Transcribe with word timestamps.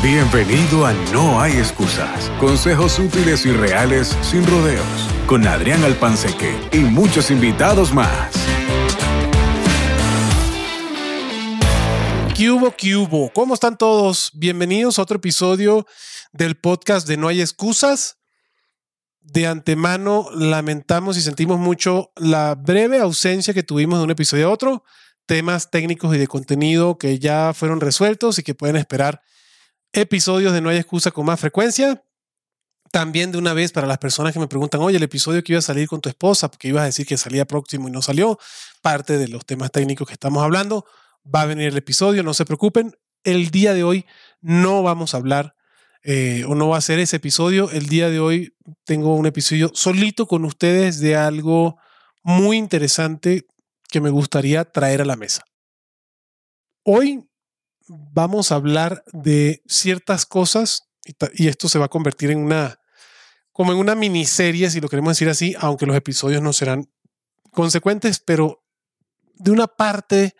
Bienvenido 0.00 0.86
a 0.86 0.92
No 1.12 1.40
hay 1.40 1.54
excusas. 1.54 2.30
Consejos 2.38 3.00
útiles 3.00 3.44
y 3.44 3.50
reales 3.50 4.16
sin 4.22 4.46
rodeos. 4.46 4.86
Con 5.26 5.44
Adrián 5.44 5.82
Alpanseque 5.82 6.56
y 6.70 6.78
muchos 6.78 7.32
invitados 7.32 7.92
más. 7.92 8.32
¿Qué 12.36 12.48
hubo, 12.48 12.70
qué 12.76 12.94
hubo? 12.94 13.32
¿Cómo 13.32 13.54
están 13.54 13.76
todos? 13.76 14.30
Bienvenidos 14.34 15.00
a 15.00 15.02
otro 15.02 15.16
episodio 15.16 15.84
del 16.32 16.54
podcast 16.54 17.08
de 17.08 17.16
No 17.16 17.26
hay 17.26 17.40
excusas. 17.40 18.18
De 19.20 19.48
antemano 19.48 20.28
lamentamos 20.32 21.16
y 21.16 21.22
sentimos 21.22 21.58
mucho 21.58 22.12
la 22.14 22.54
breve 22.54 23.00
ausencia 23.00 23.52
que 23.52 23.64
tuvimos 23.64 23.98
de 23.98 24.04
un 24.04 24.12
episodio 24.12 24.46
a 24.46 24.52
otro, 24.52 24.84
temas 25.26 25.72
técnicos 25.72 26.14
y 26.14 26.18
de 26.18 26.28
contenido 26.28 26.98
que 26.98 27.18
ya 27.18 27.52
fueron 27.52 27.80
resueltos 27.80 28.38
y 28.38 28.44
que 28.44 28.54
pueden 28.54 28.76
esperar 28.76 29.22
episodios 29.92 30.52
de 30.52 30.60
No 30.60 30.70
hay 30.70 30.78
excusa 30.78 31.10
con 31.10 31.26
más 31.26 31.40
frecuencia. 31.40 32.02
También 32.90 33.32
de 33.32 33.38
una 33.38 33.52
vez 33.52 33.72
para 33.72 33.86
las 33.86 33.98
personas 33.98 34.32
que 34.32 34.38
me 34.38 34.48
preguntan, 34.48 34.80
oye, 34.80 34.96
el 34.96 35.02
episodio 35.02 35.44
que 35.44 35.52
iba 35.52 35.58
a 35.58 35.62
salir 35.62 35.88
con 35.88 36.00
tu 36.00 36.08
esposa, 36.08 36.50
porque 36.50 36.68
ibas 36.68 36.82
a 36.82 36.86
decir 36.86 37.06
que 37.06 37.18
salía 37.18 37.44
próximo 37.44 37.88
y 37.88 37.90
no 37.90 38.00
salió, 38.00 38.38
parte 38.80 39.18
de 39.18 39.28
los 39.28 39.44
temas 39.44 39.70
técnicos 39.70 40.06
que 40.06 40.14
estamos 40.14 40.42
hablando, 40.42 40.86
va 41.22 41.42
a 41.42 41.46
venir 41.46 41.68
el 41.68 41.76
episodio, 41.76 42.22
no 42.22 42.32
se 42.32 42.46
preocupen. 42.46 42.96
El 43.24 43.50
día 43.50 43.74
de 43.74 43.84
hoy 43.84 44.06
no 44.40 44.82
vamos 44.82 45.12
a 45.12 45.18
hablar 45.18 45.54
eh, 46.02 46.44
o 46.48 46.54
no 46.54 46.68
va 46.68 46.78
a 46.78 46.80
ser 46.80 46.98
ese 46.98 47.16
episodio. 47.16 47.70
El 47.70 47.86
día 47.86 48.08
de 48.08 48.20
hoy 48.20 48.54
tengo 48.84 49.14
un 49.14 49.26
episodio 49.26 49.70
solito 49.74 50.26
con 50.26 50.44
ustedes 50.46 51.00
de 51.00 51.16
algo 51.16 51.76
muy 52.22 52.56
interesante 52.56 53.46
que 53.90 54.00
me 54.00 54.10
gustaría 54.10 54.64
traer 54.64 55.02
a 55.02 55.04
la 55.04 55.16
mesa. 55.16 55.44
Hoy 56.84 57.27
vamos 57.88 58.52
a 58.52 58.56
hablar 58.56 59.02
de 59.12 59.62
ciertas 59.66 60.26
cosas 60.26 60.88
y, 61.34 61.48
esto 61.48 61.68
se 61.68 61.78
va 61.78 61.86
a 61.86 61.90
convertir 61.90 62.30
en 62.30 62.38
una, 62.38 62.80
como 63.52 63.72
en 63.72 63.78
una 63.78 63.94
miniserie, 63.94 64.70
si 64.70 64.80
lo 64.80 64.88
queremos 64.88 65.12
decir 65.12 65.28
así, 65.28 65.54
aunque 65.58 65.86
los 65.86 65.96
episodios 65.96 66.42
no 66.42 66.52
serán 66.52 66.90
consecuentes, 67.50 68.20
pero 68.20 68.62
de 69.34 69.50
una 69.50 69.66
parte 69.66 70.36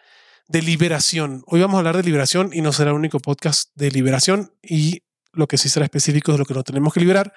de 0.48 0.62
liberación. 0.62 1.42
Hoy 1.46 1.60
vamos 1.60 1.77
a 1.77 1.78
hablar 1.78 1.96
de 1.96 2.02
liberación 2.02 2.50
y 2.52 2.60
no 2.60 2.72
será 2.72 2.90
el 2.90 2.96
único 2.96 3.18
podcast 3.18 3.70
de 3.74 3.90
liberación 3.90 4.52
y 4.62 5.02
lo 5.33 5.46
que 5.46 5.58
sí 5.58 5.68
será 5.68 5.84
específico 5.84 6.33
de 6.33 6.38
lo 6.38 6.44
que 6.44 6.55
no 6.55 6.64
tenemos 6.64 6.92
que 6.92 7.00
liberar. 7.00 7.33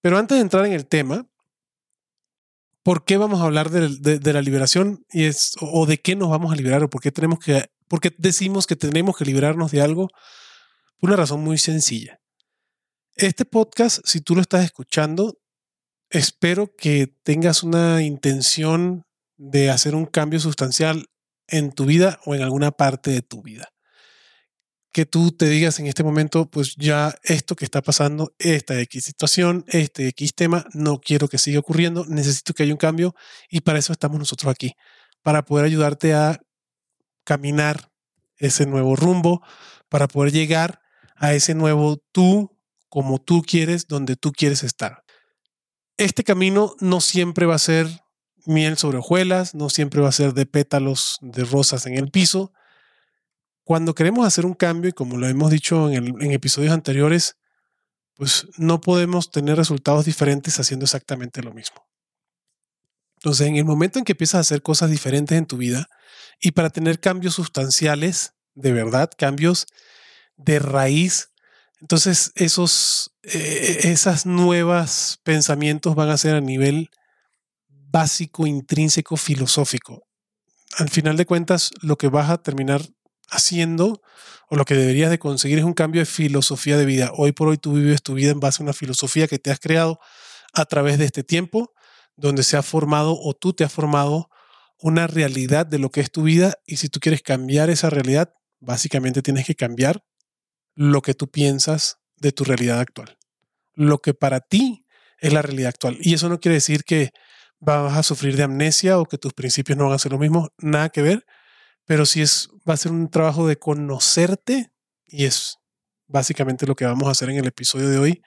Pero 0.00 0.18
antes 0.18 0.36
de 0.36 0.42
entrar 0.42 0.64
en 0.66 0.72
el 0.72 0.86
tema, 0.86 1.28
¿por 2.82 3.04
qué 3.04 3.16
vamos 3.16 3.40
a 3.40 3.44
hablar 3.44 3.70
de, 3.70 4.18
de 4.18 4.32
la 4.32 4.42
liberación 4.42 5.04
y 5.10 5.24
es, 5.24 5.54
o 5.60 5.86
de 5.86 5.98
qué 5.98 6.16
nos 6.16 6.30
vamos 6.30 6.52
a 6.52 6.56
liberar 6.56 6.82
o 6.84 6.90
por 6.90 7.00
qué 7.00 7.12
tenemos 7.12 7.38
que 7.38 7.70
porque 7.88 8.14
decimos 8.18 8.66
que 8.66 8.76
tenemos 8.76 9.16
que 9.16 9.24
liberarnos 9.24 9.70
de 9.72 9.80
algo? 9.80 10.08
Por 10.98 11.10
una 11.10 11.16
razón 11.16 11.42
muy 11.42 11.58
sencilla. 11.58 12.20
Este 13.14 13.44
podcast, 13.44 14.00
si 14.04 14.20
tú 14.20 14.34
lo 14.34 14.40
estás 14.40 14.64
escuchando, 14.64 15.38
espero 16.10 16.74
que 16.76 17.08
tengas 17.24 17.62
una 17.62 18.02
intención 18.02 19.04
de 19.36 19.70
hacer 19.70 19.94
un 19.94 20.06
cambio 20.06 20.40
sustancial 20.40 21.06
en 21.48 21.72
tu 21.72 21.86
vida 21.86 22.20
o 22.24 22.34
en 22.34 22.42
alguna 22.42 22.70
parte 22.70 23.10
de 23.10 23.22
tu 23.22 23.42
vida. 23.42 23.70
Que 24.92 25.06
tú 25.06 25.32
te 25.32 25.48
digas 25.48 25.78
en 25.78 25.86
este 25.86 26.02
momento, 26.02 26.50
pues 26.50 26.74
ya 26.76 27.14
esto 27.22 27.56
que 27.56 27.64
está 27.64 27.82
pasando, 27.82 28.34
esta 28.38 28.80
X 28.80 29.04
situación, 29.04 29.64
este 29.68 30.08
X 30.08 30.34
tema, 30.34 30.66
no 30.72 31.00
quiero 31.00 31.28
que 31.28 31.38
siga 31.38 31.60
ocurriendo, 31.60 32.04
necesito 32.06 32.54
que 32.54 32.64
haya 32.64 32.72
un 32.72 32.78
cambio 32.78 33.14
y 33.48 33.60
para 33.60 33.78
eso 33.78 33.92
estamos 33.92 34.18
nosotros 34.18 34.50
aquí, 34.50 34.74
para 35.22 35.44
poder 35.44 35.66
ayudarte 35.66 36.14
a 36.14 36.40
caminar 37.28 37.92
ese 38.38 38.64
nuevo 38.64 38.96
rumbo, 38.96 39.42
para 39.90 40.08
poder 40.08 40.32
llegar 40.32 40.80
a 41.14 41.34
ese 41.34 41.54
nuevo 41.54 41.98
tú, 42.10 42.56
como 42.88 43.18
tú 43.20 43.42
quieres, 43.42 43.86
donde 43.86 44.16
tú 44.16 44.32
quieres 44.32 44.62
estar. 44.62 45.04
Este 45.98 46.24
camino 46.24 46.74
no 46.80 47.02
siempre 47.02 47.44
va 47.44 47.56
a 47.56 47.58
ser 47.58 47.86
miel 48.46 48.78
sobre 48.78 48.96
hojuelas, 48.96 49.54
no 49.54 49.68
siempre 49.68 50.00
va 50.00 50.08
a 50.08 50.12
ser 50.12 50.32
de 50.32 50.46
pétalos 50.46 51.18
de 51.20 51.44
rosas 51.44 51.84
en 51.84 51.98
el 51.98 52.10
piso. 52.10 52.54
Cuando 53.62 53.94
queremos 53.94 54.26
hacer 54.26 54.46
un 54.46 54.54
cambio, 54.54 54.88
y 54.88 54.94
como 54.94 55.18
lo 55.18 55.28
hemos 55.28 55.50
dicho 55.50 55.90
en, 55.90 56.22
en 56.22 56.32
episodios 56.32 56.72
anteriores, 56.72 57.36
pues 58.14 58.46
no 58.56 58.80
podemos 58.80 59.30
tener 59.30 59.56
resultados 59.56 60.06
diferentes 60.06 60.58
haciendo 60.58 60.84
exactamente 60.84 61.42
lo 61.42 61.52
mismo. 61.52 61.87
Entonces, 63.18 63.48
en 63.48 63.56
el 63.56 63.64
momento 63.64 63.98
en 63.98 64.04
que 64.04 64.12
empiezas 64.12 64.36
a 64.36 64.40
hacer 64.40 64.62
cosas 64.62 64.90
diferentes 64.90 65.36
en 65.36 65.46
tu 65.46 65.56
vida 65.56 65.88
y 66.40 66.52
para 66.52 66.70
tener 66.70 67.00
cambios 67.00 67.34
sustanciales, 67.34 68.34
de 68.54 68.72
verdad, 68.72 69.10
cambios 69.16 69.66
de 70.36 70.60
raíz, 70.60 71.30
entonces 71.80 72.30
esos 72.36 73.12
eh, 73.24 73.80
esas 73.84 74.24
nuevos 74.24 75.18
pensamientos 75.24 75.96
van 75.96 76.10
a 76.10 76.16
ser 76.16 76.36
a 76.36 76.40
nivel 76.40 76.90
básico, 77.68 78.46
intrínseco, 78.46 79.16
filosófico. 79.16 80.06
Al 80.76 80.88
final 80.88 81.16
de 81.16 81.26
cuentas, 81.26 81.70
lo 81.82 81.98
que 81.98 82.08
vas 82.08 82.30
a 82.30 82.38
terminar 82.38 82.82
haciendo 83.30 84.00
o 84.48 84.56
lo 84.56 84.64
que 84.64 84.74
deberías 84.74 85.10
de 85.10 85.18
conseguir 85.18 85.58
es 85.58 85.64
un 85.64 85.74
cambio 85.74 86.00
de 86.00 86.06
filosofía 86.06 86.76
de 86.76 86.84
vida. 86.84 87.10
Hoy 87.16 87.32
por 87.32 87.48
hoy 87.48 87.58
tú 87.58 87.72
vives 87.72 88.00
tu 88.00 88.14
vida 88.14 88.30
en 88.30 88.38
base 88.38 88.62
a 88.62 88.64
una 88.64 88.72
filosofía 88.72 89.26
que 89.26 89.40
te 89.40 89.50
has 89.50 89.58
creado 89.58 89.98
a 90.52 90.64
través 90.66 90.98
de 90.98 91.06
este 91.06 91.24
tiempo 91.24 91.72
donde 92.18 92.42
se 92.42 92.56
ha 92.56 92.62
formado 92.62 93.18
o 93.18 93.32
tú 93.32 93.52
te 93.52 93.64
has 93.64 93.72
formado 93.72 94.28
una 94.80 95.06
realidad 95.06 95.66
de 95.66 95.78
lo 95.78 95.90
que 95.90 96.00
es 96.00 96.10
tu 96.10 96.24
vida 96.24 96.58
y 96.66 96.76
si 96.76 96.88
tú 96.88 97.00
quieres 97.00 97.22
cambiar 97.22 97.70
esa 97.70 97.90
realidad, 97.90 98.34
básicamente 98.60 99.22
tienes 99.22 99.46
que 99.46 99.54
cambiar 99.54 100.04
lo 100.74 101.00
que 101.00 101.14
tú 101.14 101.30
piensas 101.30 101.98
de 102.16 102.32
tu 102.32 102.44
realidad 102.44 102.80
actual, 102.80 103.16
lo 103.74 103.98
que 103.98 104.14
para 104.14 104.40
ti 104.40 104.84
es 105.20 105.32
la 105.32 105.42
realidad 105.42 105.70
actual. 105.70 105.96
Y 106.00 106.14
eso 106.14 106.28
no 106.28 106.40
quiere 106.40 106.54
decir 106.54 106.84
que 106.84 107.10
vas 107.60 107.96
a 107.96 108.02
sufrir 108.02 108.36
de 108.36 108.42
amnesia 108.42 108.98
o 108.98 109.06
que 109.06 109.18
tus 109.18 109.32
principios 109.32 109.78
no 109.78 109.84
van 109.84 109.94
a 109.94 109.98
ser 109.98 110.12
lo 110.12 110.18
mismo, 110.18 110.48
nada 110.58 110.88
que 110.90 111.02
ver, 111.02 111.24
pero 111.84 112.04
sí 112.04 112.20
es, 112.20 112.50
va 112.68 112.74
a 112.74 112.78
ser 112.78 112.92
un 112.92 113.10
trabajo 113.10 113.46
de 113.46 113.58
conocerte 113.58 114.72
y 115.06 115.24
es 115.24 115.58
básicamente 116.08 116.66
lo 116.66 116.74
que 116.74 116.84
vamos 116.84 117.08
a 117.08 117.12
hacer 117.12 117.30
en 117.30 117.36
el 117.36 117.46
episodio 117.46 117.88
de 117.88 117.98
hoy, 117.98 118.22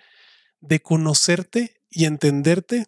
de 0.62 0.82
conocerte 0.82 1.76
y 1.90 2.06
entenderte 2.06 2.86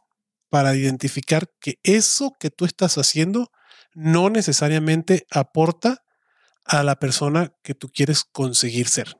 para 0.53 0.75
identificar 0.75 1.50
que 1.59 1.80
eso 1.81 2.38
que 2.40 2.52
tú 2.52 2.66
estás 2.66 3.00
haciendo 3.00 3.52
no 3.96 4.30
necesariamente 4.30 5.25
aporta 5.31 6.06
a 6.64 6.84
la 6.84 7.00
persona 7.00 7.52
que 7.64 7.74
tú 7.74 7.90
quieres 7.90 8.24
conseguir 8.24 8.88
ser. 8.88 9.18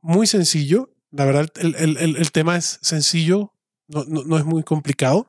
Muy 0.00 0.26
sencillo, 0.26 0.94
la 1.10 1.26
verdad, 1.26 1.50
el, 1.56 2.32
tema 2.32 2.56
es 2.56 2.78
sencillo, 2.80 3.52
no, 3.86 4.38
es 4.38 4.46
muy 4.46 4.62
complicado, 4.62 5.28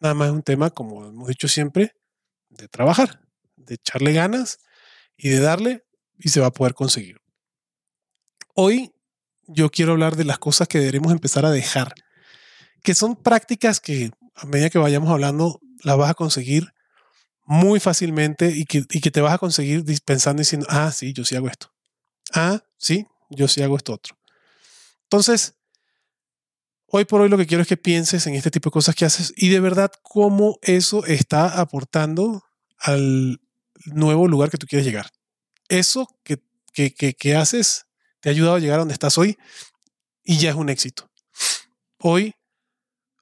nada 0.00 0.12
más 0.12 0.28
es 0.28 0.34
un 0.34 0.42
tema, 0.42 0.68
como 0.68 1.06
hemos 1.06 1.28
dicho 1.28 1.48
siempre, 1.48 1.94
de 2.50 2.68
trabajar, 2.68 3.22
de 3.56 3.76
echarle 3.76 4.12
ganas 4.12 4.58
y 5.16 5.30
de 5.30 5.40
darle 5.40 5.86
y 6.18 6.28
se 6.28 6.40
va 6.40 6.48
a 6.48 6.52
poder 6.52 6.74
conseguir. 6.74 7.22
Hoy 8.54 8.92
yo 9.46 9.70
quiero 9.70 9.92
hablar 9.92 10.14
de 10.16 10.24
las 10.24 10.38
cosas 10.38 10.68
que 10.68 10.78
deberemos 10.78 11.10
empezar 11.10 11.46
a 11.46 11.50
dejar 11.50 11.94
que 12.88 12.94
son 12.94 13.16
prácticas 13.16 13.80
que 13.80 14.12
a 14.34 14.46
medida 14.46 14.70
que 14.70 14.78
vayamos 14.78 15.10
hablando 15.10 15.60
las 15.82 15.98
vas 15.98 16.08
a 16.08 16.14
conseguir 16.14 16.72
muy 17.44 17.80
fácilmente 17.80 18.48
y 18.48 18.64
que, 18.64 18.78
y 18.88 19.02
que 19.02 19.10
te 19.10 19.20
vas 19.20 19.34
a 19.34 19.36
conseguir 19.36 19.84
pensando 20.06 20.40
y 20.40 20.44
diciendo, 20.44 20.66
ah, 20.70 20.90
sí, 20.90 21.12
yo 21.12 21.22
sí 21.26 21.36
hago 21.36 21.48
esto. 21.48 21.70
Ah, 22.32 22.64
sí, 22.78 23.06
yo 23.28 23.46
sí 23.46 23.60
hago 23.60 23.76
esto 23.76 23.92
otro. 23.92 24.16
Entonces, 25.02 25.52
hoy 26.86 27.04
por 27.04 27.20
hoy 27.20 27.28
lo 27.28 27.36
que 27.36 27.46
quiero 27.46 27.60
es 27.60 27.68
que 27.68 27.76
pienses 27.76 28.26
en 28.26 28.34
este 28.34 28.50
tipo 28.50 28.70
de 28.70 28.72
cosas 28.72 28.94
que 28.94 29.04
haces 29.04 29.34
y 29.36 29.50
de 29.50 29.60
verdad 29.60 29.92
cómo 30.02 30.58
eso 30.62 31.04
está 31.04 31.60
aportando 31.60 32.42
al 32.78 33.38
nuevo 33.84 34.28
lugar 34.28 34.48
que 34.48 34.56
tú 34.56 34.66
quieres 34.66 34.86
llegar. 34.86 35.10
Eso 35.68 36.08
que, 36.24 36.42
que, 36.72 36.94
que, 36.94 37.12
que 37.12 37.36
haces 37.36 37.84
te 38.20 38.30
ha 38.30 38.32
ayudado 38.32 38.56
a 38.56 38.60
llegar 38.60 38.76
a 38.76 38.78
donde 38.78 38.94
estás 38.94 39.18
hoy 39.18 39.36
y 40.24 40.38
ya 40.38 40.48
es 40.48 40.56
un 40.56 40.70
éxito. 40.70 41.10
Hoy 41.98 42.34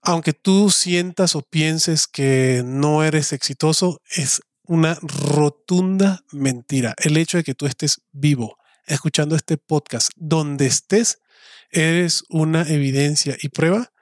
aunque 0.06 0.32
tú 0.32 0.70
sientas 0.70 1.34
o 1.34 1.42
pienses 1.42 2.06
que 2.06 2.62
no 2.64 3.02
eres 3.02 3.32
exitoso, 3.32 4.00
es 4.08 4.40
una 4.62 4.96
rotunda 5.02 6.22
mentira. 6.30 6.94
El 6.98 7.16
hecho 7.16 7.38
de 7.38 7.44
que 7.44 7.56
tú 7.56 7.66
estés 7.66 8.02
vivo, 8.12 8.56
escuchando 8.86 9.34
este 9.34 9.56
podcast, 9.56 10.10
donde 10.14 10.66
estés, 10.66 11.18
eres 11.70 12.22
una 12.28 12.62
evidencia 12.62 13.36
y 13.42 13.48
prueba 13.48 13.92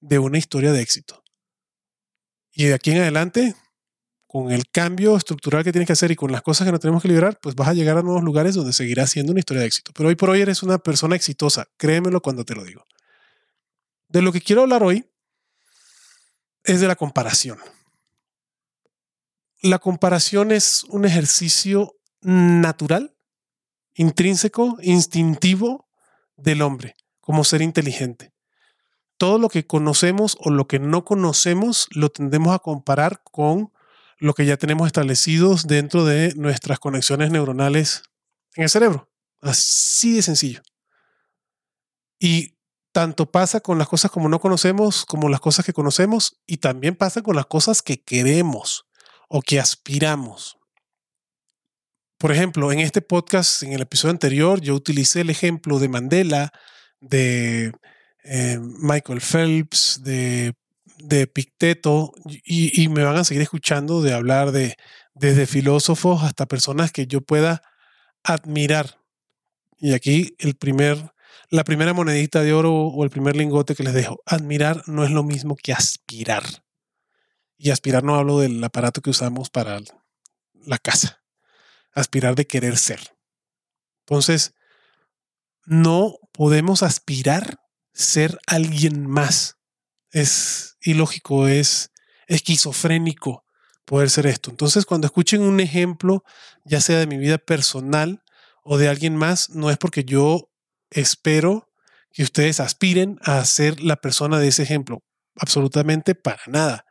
de 0.00 0.18
una 0.18 0.36
historia 0.36 0.70
de 0.70 0.82
éxito. 0.82 1.24
Y 2.52 2.64
de 2.64 2.74
aquí 2.74 2.90
en 2.90 2.98
adelante, 2.98 3.54
con 4.26 4.52
el 4.52 4.68
cambio 4.70 5.16
estructural 5.16 5.64
que 5.64 5.72
tienes 5.72 5.86
que 5.86 5.94
hacer 5.94 6.10
y 6.10 6.16
con 6.16 6.30
las 6.30 6.42
cosas 6.42 6.66
que 6.66 6.72
no 6.72 6.78
tenemos 6.78 7.00
que 7.00 7.08
liberar, 7.08 7.38
pues 7.40 7.54
vas 7.54 7.68
a 7.68 7.74
llegar 7.74 7.96
a 7.96 8.02
nuevos 8.02 8.22
lugares 8.22 8.54
donde 8.54 8.74
seguirás 8.74 9.12
siendo 9.12 9.32
una 9.32 9.40
historia 9.40 9.62
de 9.62 9.68
éxito. 9.68 9.92
Pero 9.94 10.10
hoy 10.10 10.14
por 10.14 10.28
hoy 10.28 10.42
eres 10.42 10.62
una 10.62 10.76
persona 10.76 11.16
exitosa, 11.16 11.68
créemelo 11.78 12.20
cuando 12.20 12.44
te 12.44 12.54
lo 12.54 12.64
digo. 12.64 12.84
De 14.08 14.20
lo 14.20 14.30
que 14.30 14.42
quiero 14.42 14.60
hablar 14.60 14.82
hoy 14.82 15.06
es 16.64 16.80
de 16.80 16.88
la 16.88 16.96
comparación. 16.96 17.58
La 19.62 19.78
comparación 19.78 20.52
es 20.52 20.84
un 20.84 21.04
ejercicio 21.04 21.96
natural 22.20 23.16
intrínseco, 23.94 24.76
instintivo 24.82 25.88
del 26.36 26.62
hombre 26.62 26.96
como 27.20 27.44
ser 27.44 27.62
inteligente. 27.62 28.32
Todo 29.16 29.38
lo 29.38 29.48
que 29.48 29.66
conocemos 29.66 30.36
o 30.40 30.50
lo 30.50 30.66
que 30.66 30.78
no 30.78 31.04
conocemos 31.04 31.88
lo 31.92 32.10
tendemos 32.10 32.54
a 32.54 32.58
comparar 32.58 33.22
con 33.22 33.72
lo 34.18 34.34
que 34.34 34.44
ya 34.44 34.56
tenemos 34.56 34.86
establecidos 34.86 35.66
dentro 35.66 36.04
de 36.04 36.34
nuestras 36.34 36.78
conexiones 36.78 37.30
neuronales 37.30 38.02
en 38.56 38.64
el 38.64 38.68
cerebro. 38.68 39.10
Así 39.40 40.14
de 40.14 40.22
sencillo. 40.22 40.62
Y 42.18 42.53
tanto 42.94 43.28
pasa 43.28 43.58
con 43.58 43.76
las 43.76 43.88
cosas 43.88 44.12
como 44.12 44.28
no 44.28 44.38
conocemos, 44.38 45.04
como 45.04 45.28
las 45.28 45.40
cosas 45.40 45.66
que 45.66 45.72
conocemos, 45.72 46.40
y 46.46 46.58
también 46.58 46.94
pasa 46.94 47.22
con 47.22 47.34
las 47.34 47.46
cosas 47.46 47.82
que 47.82 48.00
queremos 48.00 48.86
o 49.28 49.42
que 49.42 49.58
aspiramos. 49.58 50.58
Por 52.18 52.30
ejemplo, 52.30 52.70
en 52.70 52.78
este 52.78 53.02
podcast, 53.02 53.64
en 53.64 53.72
el 53.72 53.82
episodio 53.82 54.12
anterior, 54.12 54.60
yo 54.60 54.76
utilicé 54.76 55.22
el 55.22 55.30
ejemplo 55.30 55.80
de 55.80 55.88
Mandela, 55.88 56.52
de 57.00 57.72
eh, 58.22 58.60
Michael 58.60 59.20
Phelps, 59.20 60.00
de, 60.04 60.54
de 60.98 61.26
Picteto, 61.26 62.12
y, 62.44 62.88
me 62.90 63.02
van 63.02 63.16
a 63.16 63.24
seguir 63.24 63.42
escuchando 63.42 64.02
de 64.02 64.14
hablar 64.14 64.52
de 64.52 64.76
desde 65.14 65.46
filósofos 65.46 66.22
hasta 66.22 66.46
personas 66.46 66.92
que 66.92 67.08
yo 67.08 67.22
pueda 67.22 67.60
admirar. 68.22 69.00
Y 69.78 69.94
aquí 69.94 70.36
el 70.38 70.54
primer, 70.54 71.12
la 71.50 71.64
primera 71.64 71.92
monedita 71.92 72.42
de 72.42 72.52
oro 72.52 72.72
o 72.72 73.04
el 73.04 73.10
primer 73.10 73.36
lingote 73.36 73.74
que 73.74 73.82
les 73.82 73.94
dejo, 73.94 74.20
admirar 74.26 74.82
no 74.86 75.04
es 75.04 75.10
lo 75.10 75.22
mismo 75.22 75.56
que 75.56 75.72
aspirar. 75.72 76.44
Y 77.56 77.70
aspirar 77.70 78.02
no 78.02 78.16
hablo 78.16 78.40
del 78.40 78.62
aparato 78.62 79.00
que 79.00 79.10
usamos 79.10 79.50
para 79.50 79.80
la 80.52 80.78
casa 80.78 81.24
aspirar 81.94 82.34
de 82.34 82.46
querer 82.46 82.76
ser. 82.76 83.16
Entonces, 84.00 84.54
no 85.64 86.18
podemos 86.32 86.82
aspirar 86.82 87.58
ser 87.92 88.38
alguien 88.46 89.06
más. 89.06 89.56
Es 90.10 90.76
ilógico, 90.80 91.48
es 91.48 91.90
esquizofrénico 92.26 93.44
poder 93.84 94.10
ser 94.10 94.26
esto. 94.26 94.50
Entonces, 94.50 94.84
cuando 94.84 95.06
escuchen 95.06 95.42
un 95.42 95.60
ejemplo, 95.60 96.24
ya 96.64 96.80
sea 96.80 96.98
de 96.98 97.06
mi 97.06 97.16
vida 97.16 97.38
personal 97.38 98.22
o 98.62 98.76
de 98.76 98.88
alguien 98.88 99.16
más, 99.16 99.50
no 99.50 99.70
es 99.70 99.78
porque 99.78 100.04
yo 100.04 100.50
espero 100.90 101.70
que 102.12 102.22
ustedes 102.22 102.60
aspiren 102.60 103.18
a 103.22 103.44
ser 103.44 103.80
la 103.80 103.96
persona 103.96 104.38
de 104.38 104.48
ese 104.48 104.62
ejemplo. 104.62 105.02
Absolutamente 105.36 106.14
para 106.14 106.42
nada 106.46 106.84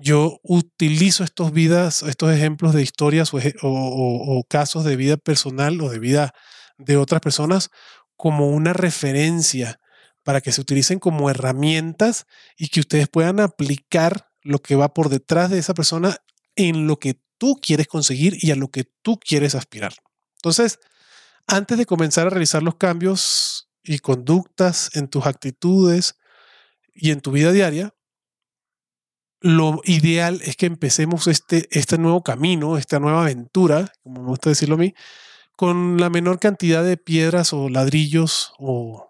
yo 0.00 0.38
utilizo 0.42 1.24
estos 1.24 1.52
vidas, 1.52 2.02
estos 2.02 2.32
ejemplos 2.32 2.74
de 2.74 2.82
historias 2.82 3.30
o, 3.62 4.44
casos 4.48 4.84
de 4.84 4.96
vida 4.96 5.16
personal 5.16 5.80
o 5.80 5.90
de 5.90 5.98
vida 5.98 6.32
de 6.78 6.96
otras 6.96 7.20
personas 7.20 7.70
como 8.16 8.48
una 8.48 8.72
referencia 8.72 9.80
para 10.22 10.40
que 10.40 10.52
se 10.52 10.60
utilicen 10.60 10.98
como 10.98 11.30
herramientas 11.30 12.26
y 12.56 12.68
que 12.68 12.80
ustedes 12.80 13.08
puedan 13.08 13.40
aplicar 13.40 14.28
lo 14.42 14.60
que 14.60 14.76
va 14.76 14.94
por 14.94 15.08
detrás 15.08 15.50
de 15.50 15.58
esa 15.58 15.74
persona 15.74 16.16
en 16.54 16.86
lo 16.86 16.98
que 16.98 17.20
tú 17.38 17.58
quieres 17.60 17.86
conseguir 17.86 18.36
y 18.40 18.50
a 18.50 18.56
lo 18.56 18.68
que 18.68 18.84
tú 19.02 19.18
quieres 19.18 19.54
aspirar. 19.54 19.94
Entonces, 20.36 20.78
antes 21.48 21.78
de 21.78 21.86
comenzar 21.86 22.26
a 22.26 22.30
realizar 22.30 22.62
los 22.62 22.76
cambios 22.76 23.70
y 23.82 23.98
conductas 23.98 24.90
en 24.94 25.08
tus 25.08 25.26
actitudes 25.26 26.16
y 26.94 27.10
en 27.10 27.20
tu 27.20 27.32
vida 27.32 27.52
diaria, 27.52 27.94
lo 29.40 29.80
ideal 29.84 30.40
es 30.44 30.56
que 30.56 30.66
empecemos 30.66 31.26
este, 31.26 31.68
este 31.70 31.96
nuevo 31.96 32.22
camino, 32.22 32.76
esta 32.76 32.98
nueva 32.98 33.22
aventura, 33.22 33.92
como 34.02 34.22
me 34.22 34.28
gusta 34.28 34.50
decirlo 34.50 34.74
a 34.74 34.78
mí, 34.78 34.94
con 35.56 35.98
la 35.98 36.10
menor 36.10 36.38
cantidad 36.38 36.84
de 36.84 36.96
piedras 36.96 37.52
o 37.52 37.68
ladrillos 37.68 38.52
o 38.58 39.08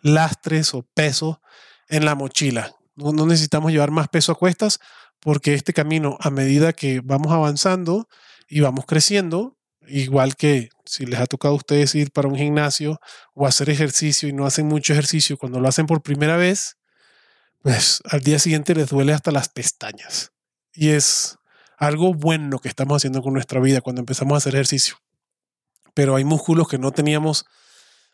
lastres 0.00 0.74
o 0.74 0.82
peso 0.82 1.40
en 1.88 2.04
la 2.04 2.14
mochila. 2.14 2.74
No, 2.96 3.12
no 3.12 3.26
necesitamos 3.26 3.70
llevar 3.70 3.90
más 3.90 4.08
peso 4.08 4.32
a 4.32 4.38
cuestas 4.38 4.80
porque 5.20 5.54
este 5.54 5.72
camino, 5.72 6.16
a 6.20 6.30
medida 6.30 6.72
que 6.72 7.00
vamos 7.00 7.32
avanzando 7.32 8.08
y 8.48 8.60
vamos 8.60 8.86
creciendo, 8.86 9.56
igual 9.88 10.36
que 10.36 10.70
si 10.84 11.06
les 11.06 11.20
ha 11.20 11.26
tocado 11.26 11.54
a 11.54 11.56
ustedes 11.56 11.94
ir 11.94 12.10
para 12.12 12.28
un 12.28 12.36
gimnasio 12.36 13.00
o 13.34 13.46
hacer 13.46 13.70
ejercicio 13.70 14.28
y 14.28 14.32
no 14.32 14.46
hacen 14.46 14.66
mucho 14.66 14.92
ejercicio, 14.92 15.36
cuando 15.36 15.60
lo 15.60 15.68
hacen 15.68 15.86
por 15.86 16.02
primera 16.02 16.36
vez, 16.36 16.76
pues 17.62 18.00
al 18.04 18.20
día 18.20 18.38
siguiente 18.38 18.74
les 18.74 18.88
duele 18.88 19.12
hasta 19.12 19.30
las 19.30 19.48
pestañas. 19.48 20.32
Y 20.72 20.90
es 20.90 21.38
algo 21.78 22.14
bueno 22.14 22.58
que 22.58 22.68
estamos 22.68 22.96
haciendo 22.96 23.22
con 23.22 23.32
nuestra 23.32 23.60
vida 23.60 23.80
cuando 23.80 24.00
empezamos 24.00 24.34
a 24.34 24.38
hacer 24.38 24.54
ejercicio. 24.54 24.96
Pero 25.94 26.16
hay 26.16 26.24
músculos 26.24 26.68
que 26.68 26.78
no 26.78 26.92
teníamos 26.92 27.46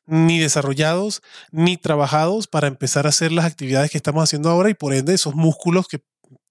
ni 0.07 0.39
desarrollados 0.39 1.23
ni 1.51 1.77
trabajados 1.77 2.49
para 2.49 2.67
empezar 2.67 3.07
a 3.07 3.11
hacer 3.11 3.31
las 3.31 3.45
actividades 3.45 3.91
que 3.91 3.99
estamos 3.99 4.25
haciendo 4.25 4.51
ahora 4.51 4.71
y 4.71 4.75
por 4.75 4.95
ende 4.95 5.15
esos 5.15 5.35
músculos 5.35 5.87
que 5.87 6.03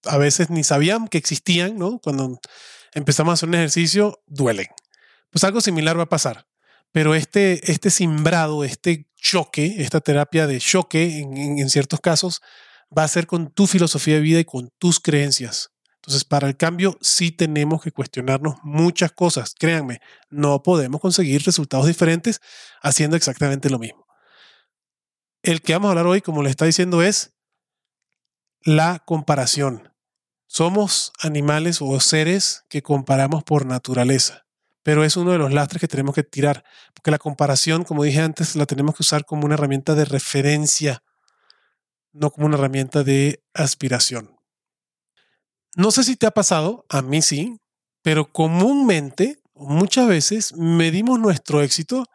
a 0.05 0.17
veces 0.17 0.49
ni 0.49 0.63
sabían 0.63 1.07
que 1.07 1.17
existían, 1.17 1.77
¿no? 1.77 1.99
Cuando 1.99 2.39
empezamos 2.93 3.31
a 3.31 3.33
hacer 3.33 3.49
un 3.49 3.55
ejercicio, 3.55 4.21
duelen. 4.25 4.67
Pues 5.31 5.43
algo 5.43 5.61
similar 5.61 5.97
va 5.97 6.03
a 6.03 6.09
pasar. 6.09 6.47
Pero 6.91 7.15
este, 7.15 7.71
este 7.71 7.89
simbrado, 7.89 8.63
este 8.63 9.07
choque, 9.15 9.75
esta 9.79 10.01
terapia 10.01 10.45
de 10.45 10.59
choque 10.59 11.19
en, 11.19 11.57
en 11.57 11.69
ciertos 11.69 12.01
casos, 12.01 12.41
va 12.95 13.03
a 13.03 13.07
ser 13.07 13.27
con 13.27 13.51
tu 13.51 13.65
filosofía 13.65 14.15
de 14.15 14.21
vida 14.21 14.39
y 14.39 14.45
con 14.45 14.69
tus 14.77 14.99
creencias. 14.99 15.71
Entonces, 16.01 16.25
para 16.25 16.47
el 16.47 16.57
cambio 16.57 16.97
sí 16.99 17.31
tenemos 17.31 17.83
que 17.83 17.91
cuestionarnos 17.91 18.55
muchas 18.63 19.11
cosas. 19.11 19.53
Créanme, 19.57 20.01
no 20.31 20.63
podemos 20.63 20.99
conseguir 20.99 21.43
resultados 21.43 21.85
diferentes 21.85 22.41
haciendo 22.81 23.15
exactamente 23.15 23.69
lo 23.69 23.77
mismo. 23.77 24.07
El 25.43 25.61
que 25.61 25.73
vamos 25.73 25.87
a 25.87 25.91
hablar 25.91 26.07
hoy, 26.07 26.21
como 26.21 26.41
le 26.41 26.49
está 26.49 26.65
diciendo, 26.65 27.03
es 27.03 27.35
la 28.63 28.99
comparación. 29.05 29.93
Somos 30.47 31.13
animales 31.19 31.81
o 31.81 31.99
seres 31.99 32.65
que 32.67 32.81
comparamos 32.81 33.43
por 33.43 33.65
naturaleza, 33.65 34.45
pero 34.83 35.03
es 35.03 35.17
uno 35.17 35.31
de 35.31 35.37
los 35.37 35.53
lastres 35.53 35.81
que 35.81 35.87
tenemos 35.87 36.15
que 36.15 36.23
tirar, 36.23 36.63
porque 36.93 37.11
la 37.11 37.19
comparación, 37.19 37.83
como 37.83 38.03
dije 38.03 38.21
antes, 38.21 38.55
la 38.55 38.65
tenemos 38.65 38.95
que 38.95 39.03
usar 39.03 39.25
como 39.25 39.45
una 39.45 39.55
herramienta 39.55 39.95
de 39.95 40.05
referencia 40.05 41.03
no 42.13 42.31
como 42.31 42.47
una 42.47 42.57
herramienta 42.57 43.03
de 43.03 43.43
aspiración. 43.53 44.37
No 45.75 45.91
sé 45.91 46.03
si 46.03 46.15
te 46.15 46.25
ha 46.25 46.31
pasado, 46.31 46.85
a 46.89 47.01
mí 47.01 47.21
sí, 47.21 47.57
pero 48.01 48.31
comúnmente, 48.31 49.41
muchas 49.53 50.07
veces, 50.07 50.53
medimos 50.55 51.19
nuestro 51.19 51.61
éxito 51.61 52.05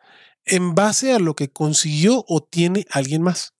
en 0.45 0.75
base 0.75 1.13
a 1.13 1.19
lo 1.19 1.35
que 1.35 1.49
consiguió 1.49 2.25
o 2.29 2.43
tiene 2.43 2.87
alguien 2.91 3.23
más. 3.23 3.55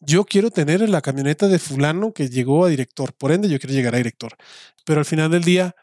Yo 0.00 0.24
quiero 0.24 0.50
tener 0.50 0.86
la 0.88 1.00
camioneta 1.00 1.48
de 1.48 1.58
fulano 1.58 2.12
que 2.12 2.28
llegó 2.28 2.64
a 2.64 2.68
director, 2.68 3.14
por 3.14 3.32
ende 3.32 3.48
yo 3.48 3.58
quiero 3.58 3.74
llegar 3.74 3.94
a 3.94 3.98
director. 3.98 4.36
Pero 4.84 5.00
al 5.00 5.06
final 5.06 5.30
del 5.30 5.42
día 5.42 5.74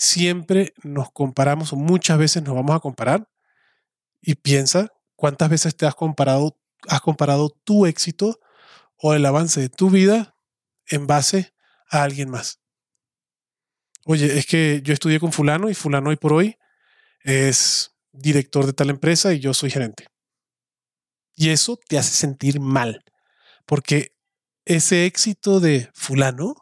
siempre 0.00 0.72
nos 0.82 1.12
comparamos 1.12 1.74
muchas 1.74 2.16
veces 2.16 2.42
nos 2.42 2.54
vamos 2.54 2.74
a 2.74 2.80
comparar 2.80 3.28
y 4.22 4.34
piensa 4.34 4.88
cuántas 5.14 5.50
veces 5.50 5.76
te 5.76 5.84
has 5.84 5.94
comparado 5.94 6.58
has 6.88 7.02
comparado 7.02 7.50
tu 7.64 7.84
éxito 7.84 8.40
o 8.96 9.12
el 9.12 9.26
avance 9.26 9.60
de 9.60 9.68
tu 9.68 9.90
vida 9.90 10.34
en 10.86 11.06
base 11.06 11.52
a 11.90 12.02
alguien 12.02 12.30
más. 12.30 12.60
Oye, 14.06 14.38
es 14.38 14.46
que 14.46 14.80
yo 14.82 14.94
estudié 14.94 15.20
con 15.20 15.32
fulano 15.32 15.68
y 15.68 15.74
fulano 15.74 16.08
hoy 16.08 16.16
por 16.16 16.32
hoy 16.32 16.56
es 17.20 17.94
director 18.10 18.64
de 18.64 18.72
tal 18.72 18.88
empresa 18.88 19.34
y 19.34 19.40
yo 19.40 19.52
soy 19.52 19.70
gerente. 19.70 20.06
Y 21.34 21.50
eso 21.50 21.78
te 21.88 21.98
hace 21.98 22.14
sentir 22.14 22.58
mal, 22.58 23.04
porque 23.66 24.16
ese 24.64 25.04
éxito 25.04 25.60
de 25.60 25.90
fulano, 25.92 26.54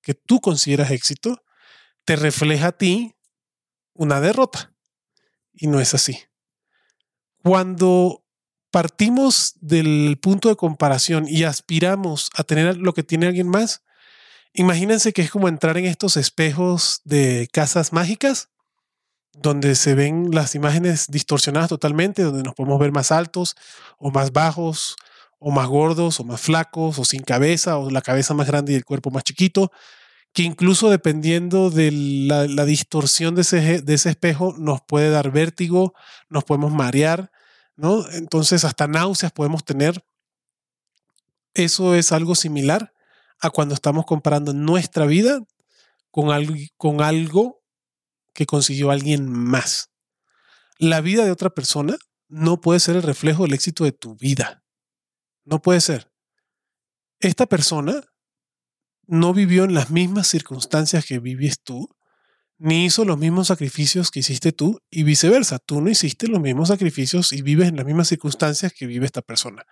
que 0.00 0.14
tú 0.14 0.40
consideras 0.40 0.92
éxito, 0.92 1.43
te 2.04 2.16
refleja 2.16 2.68
a 2.68 2.72
ti 2.72 3.14
una 3.94 4.20
derrota. 4.20 4.72
Y 5.52 5.66
no 5.66 5.80
es 5.80 5.94
así. 5.94 6.18
Cuando 7.42 8.24
partimos 8.70 9.54
del 9.60 10.18
punto 10.20 10.48
de 10.48 10.56
comparación 10.56 11.26
y 11.28 11.44
aspiramos 11.44 12.30
a 12.34 12.42
tener 12.42 12.76
lo 12.76 12.92
que 12.92 13.04
tiene 13.04 13.26
alguien 13.26 13.48
más, 13.48 13.82
imagínense 14.52 15.12
que 15.12 15.22
es 15.22 15.30
como 15.30 15.48
entrar 15.48 15.78
en 15.78 15.84
estos 15.84 16.16
espejos 16.16 17.00
de 17.04 17.48
casas 17.52 17.92
mágicas, 17.92 18.48
donde 19.32 19.74
se 19.74 19.94
ven 19.94 20.30
las 20.32 20.54
imágenes 20.54 21.06
distorsionadas 21.08 21.68
totalmente, 21.68 22.22
donde 22.22 22.42
nos 22.42 22.54
podemos 22.54 22.78
ver 22.80 22.92
más 22.92 23.12
altos 23.12 23.56
o 23.98 24.10
más 24.10 24.32
bajos, 24.32 24.96
o 25.38 25.50
más 25.50 25.68
gordos 25.68 26.20
o 26.20 26.24
más 26.24 26.40
flacos, 26.40 26.98
o 26.98 27.04
sin 27.04 27.22
cabeza, 27.22 27.76
o 27.76 27.90
la 27.90 28.00
cabeza 28.00 28.32
más 28.34 28.46
grande 28.46 28.72
y 28.72 28.76
el 28.76 28.84
cuerpo 28.84 29.10
más 29.10 29.24
chiquito, 29.24 29.70
que 30.34 30.42
incluso 30.42 30.90
dependiendo 30.90 31.70
de 31.70 31.90
la, 31.92 32.64
distorsión 32.66 33.34
de 33.34 33.42
ese, 33.42 33.80
de 33.80 33.94
ese 33.94 34.10
espejo 34.10 34.54
nos 34.58 34.82
puede 34.82 35.08
dar 35.08 35.30
vértigo, 35.30 35.94
nos 36.28 36.44
podemos 36.44 36.72
marear 36.72 37.30
¿no? 37.76 38.08
Entonces, 38.10 38.64
hasta 38.64 38.86
náuseas 38.86 39.32
podemos 39.32 39.64
tener. 39.64 40.04
Eso 41.54 41.94
es 41.94 42.12
algo 42.12 42.34
similar 42.34 42.92
a 43.40 43.50
cuando 43.50 43.74
estamos 43.74 44.06
comparando 44.06 44.52
nuestra 44.52 45.06
vida 45.06 45.40
con 46.10 46.30
algo, 46.30 46.54
con 46.76 47.00
algo 47.00 47.62
que 48.32 48.46
consiguió 48.46 48.90
alguien 48.90 49.28
más. 49.30 49.90
La 50.78 51.00
vida 51.00 51.24
de 51.24 51.30
otra 51.30 51.50
persona 51.50 51.96
no 52.28 52.60
puede 52.60 52.80
ser 52.80 52.96
el 52.96 53.02
reflejo 53.02 53.44
del 53.44 53.54
éxito 53.54 53.84
de 53.84 53.92
tu 53.92 54.16
vida. 54.16 54.64
No 55.44 55.62
puede 55.62 55.80
ser. 55.80 56.10
Esta 57.20 57.46
persona 57.46 58.02
no 59.06 59.34
vivió 59.34 59.64
en 59.64 59.74
las 59.74 59.90
mismas 59.90 60.28
circunstancias 60.28 61.04
que 61.06 61.18
vives 61.18 61.60
tú, 61.62 61.88
ni 62.58 62.84
hizo 62.86 63.04
los 63.04 63.18
mismos 63.18 63.48
sacrificios 63.48 64.10
que 64.10 64.20
hiciste 64.20 64.52
tú 64.52 64.80
y 64.90 65.02
viceversa. 65.02 65.58
Tú 65.58 65.80
no 65.80 65.90
hiciste 65.90 66.28
los 66.28 66.40
mismos 66.40 66.68
sacrificios 66.68 67.32
y 67.32 67.42
vives 67.42 67.68
en 67.68 67.76
las 67.76 67.84
mismas 67.84 68.08
circunstancias 68.08 68.72
que 68.72 68.86
vive 68.86 69.06
esta 69.06 69.22
persona. 69.22 69.64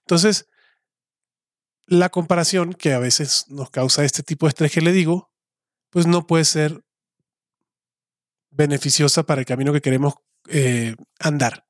Entonces, 0.00 0.46
la 1.86 2.08
comparación 2.08 2.72
que 2.72 2.92
a 2.92 2.98
veces 2.98 3.46
nos 3.48 3.70
causa 3.70 4.04
este 4.04 4.22
tipo 4.22 4.46
de 4.46 4.50
estrés 4.50 4.72
que 4.72 4.80
le 4.80 4.92
digo, 4.92 5.30
pues 5.90 6.06
no 6.06 6.26
puede 6.26 6.44
ser 6.44 6.82
beneficiosa 8.50 9.24
para 9.24 9.40
el 9.40 9.46
camino 9.46 9.72
que 9.72 9.80
queremos 9.80 10.14
eh, 10.48 10.94
andar. 11.18 11.66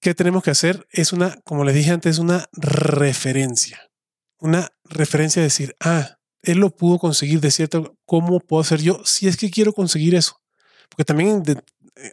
¿Qué 0.00 0.14
tenemos 0.14 0.42
que 0.42 0.50
hacer? 0.50 0.86
Es 0.90 1.12
una, 1.12 1.40
como 1.42 1.64
les 1.64 1.74
dije 1.74 1.90
antes, 1.90 2.18
una 2.18 2.48
referencia. 2.52 3.89
Una 4.40 4.70
referencia 4.84 5.40
a 5.40 5.44
decir, 5.44 5.76
ah, 5.80 6.18
él 6.42 6.58
lo 6.58 6.70
pudo 6.70 6.98
conseguir 6.98 7.40
de 7.40 7.50
cierto, 7.50 7.96
¿cómo 8.06 8.40
puedo 8.40 8.62
hacer 8.62 8.80
yo 8.80 9.02
si 9.04 9.28
es 9.28 9.36
que 9.36 9.50
quiero 9.50 9.72
conseguir 9.72 10.14
eso? 10.14 10.40
Porque 10.88 11.04
también 11.04 11.42
eh, 11.96 12.12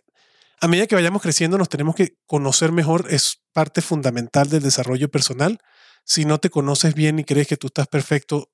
a 0.60 0.68
medida 0.68 0.88
que 0.88 0.96
vayamos 0.96 1.22
creciendo 1.22 1.58
nos 1.58 1.70
tenemos 1.70 1.96
que 1.96 2.18
conocer 2.26 2.72
mejor, 2.72 3.06
es 3.10 3.42
parte 3.54 3.82
fundamental 3.82 4.50
del 4.50 4.64
desarrollo 4.64 5.10
personal. 5.10 5.60
Si 6.04 6.26
no 6.26 6.40
te 6.40 6.50
conoces 6.50 6.94
bien 6.94 7.20
y 7.20 7.24
crees 7.24 7.48
que 7.48 7.58
tú 7.58 7.68
estás 7.68 7.88
perfecto, 7.88 8.50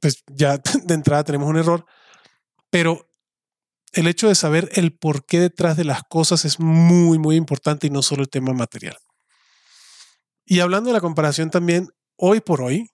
pues 0.00 0.22
ya 0.26 0.58
de 0.84 0.94
entrada 0.94 1.24
tenemos 1.24 1.48
un 1.48 1.56
error. 1.56 1.86
Pero 2.70 3.08
el 3.92 4.06
hecho 4.06 4.28
de 4.28 4.34
saber 4.34 4.70
el 4.74 4.96
porqué 4.96 5.40
detrás 5.40 5.76
de 5.76 5.84
las 5.84 6.02
cosas 6.04 6.44
es 6.44 6.60
muy, 6.60 7.18
muy 7.18 7.36
importante 7.36 7.86
y 7.86 7.90
no 7.90 8.02
solo 8.02 8.22
el 8.22 8.28
tema 8.28 8.52
material. 8.52 8.96
Y 10.44 10.60
hablando 10.60 10.88
de 10.88 10.94
la 10.94 11.00
comparación 11.00 11.50
también, 11.50 11.88
hoy 12.16 12.40
por 12.40 12.60
hoy, 12.60 12.90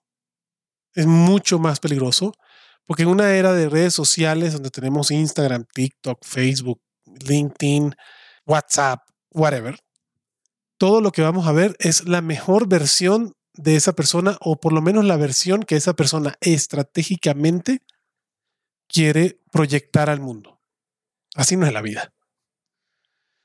es 0.97 1.05
mucho 1.05 1.59
más 1.59 1.79
peligroso, 1.79 2.33
porque 2.85 3.03
en 3.03 3.09
una 3.09 3.35
era 3.35 3.53
de 3.53 3.69
redes 3.69 3.93
sociales 3.93 4.53
donde 4.53 4.71
tenemos 4.71 5.11
Instagram, 5.11 5.65
TikTok, 5.71 6.25
Facebook, 6.25 6.81
LinkedIn, 7.05 7.93
WhatsApp, 8.47 9.01
whatever, 9.29 9.77
todo 10.79 10.99
lo 10.99 11.11
que 11.11 11.21
vamos 11.21 11.45
a 11.45 11.51
ver 11.51 11.75
es 11.79 12.07
la 12.07 12.21
mejor 12.21 12.67
versión 12.67 13.33
de 13.53 13.75
esa 13.75 13.93
persona 13.93 14.37
o 14.41 14.59
por 14.59 14.73
lo 14.73 14.81
menos 14.81 15.05
la 15.05 15.17
versión 15.17 15.61
que 15.61 15.75
esa 15.75 15.93
persona 15.93 16.35
estratégicamente 16.41 17.83
quiere 18.87 19.39
proyectar 19.51 20.09
al 20.09 20.19
mundo. 20.19 20.59
Así 21.35 21.57
no 21.57 21.67
es 21.67 21.73
la 21.73 21.81
vida. 21.83 22.11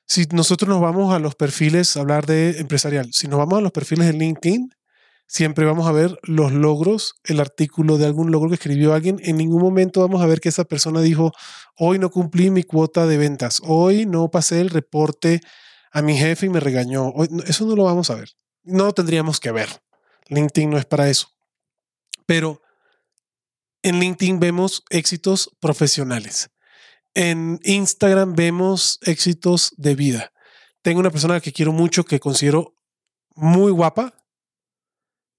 Si 0.06 0.24
nosotros 0.32 0.70
nos 0.70 0.80
vamos 0.80 1.12
a 1.12 1.18
los 1.18 1.34
perfiles, 1.34 1.98
hablar 1.98 2.24
de 2.24 2.60
empresarial, 2.60 3.12
si 3.12 3.28
nos 3.28 3.38
vamos 3.38 3.58
a 3.58 3.62
los 3.62 3.72
perfiles 3.72 4.06
de 4.06 4.14
LinkedIn, 4.14 4.70
siempre 5.26 5.64
vamos 5.64 5.86
a 5.86 5.92
ver 5.92 6.18
los 6.22 6.52
logros, 6.52 7.14
el 7.24 7.40
artículo 7.40 7.98
de 7.98 8.06
algún 8.06 8.30
logro 8.30 8.48
que 8.48 8.56
escribió 8.56 8.94
alguien. 8.94 9.18
En 9.22 9.36
ningún 9.36 9.62
momento 9.62 10.00
vamos 10.00 10.22
a 10.22 10.26
ver 10.26 10.40
que 10.40 10.48
esa 10.48 10.64
persona 10.64 11.00
dijo, 11.00 11.32
hoy 11.76 11.98
no 11.98 12.10
cumplí 12.10 12.50
mi 12.50 12.62
cuota 12.62 13.06
de 13.06 13.16
ventas, 13.16 13.60
hoy 13.64 14.06
no 14.06 14.30
pasé 14.30 14.60
el 14.60 14.70
reporte 14.70 15.40
a 15.90 16.02
mi 16.02 16.16
jefe 16.16 16.46
y 16.46 16.48
me 16.48 16.60
regañó. 16.60 17.12
eso 17.46 17.66
no 17.66 17.76
lo 17.76 17.84
vamos 17.84 18.10
a 18.10 18.14
ver. 18.14 18.30
No 18.62 18.92
tendríamos 18.92 19.40
que 19.40 19.52
ver. 19.52 19.68
LinkedIn 20.28 20.70
no 20.70 20.78
es 20.78 20.86
para 20.86 21.08
eso. 21.08 21.28
Pero 22.26 22.62
en 23.82 24.00
LinkedIn 24.00 24.40
vemos 24.40 24.84
éxitos 24.90 25.50
profesionales. 25.60 26.50
En 27.14 27.60
Instagram 27.64 28.34
vemos 28.34 28.98
éxitos 29.02 29.74
de 29.76 29.94
vida. 29.94 30.32
Tengo 30.82 31.00
una 31.00 31.10
persona 31.10 31.40
que 31.40 31.52
quiero 31.52 31.72
mucho, 31.72 32.04
que 32.04 32.20
considero 32.20 32.74
muy 33.34 33.70
guapa, 33.70 34.14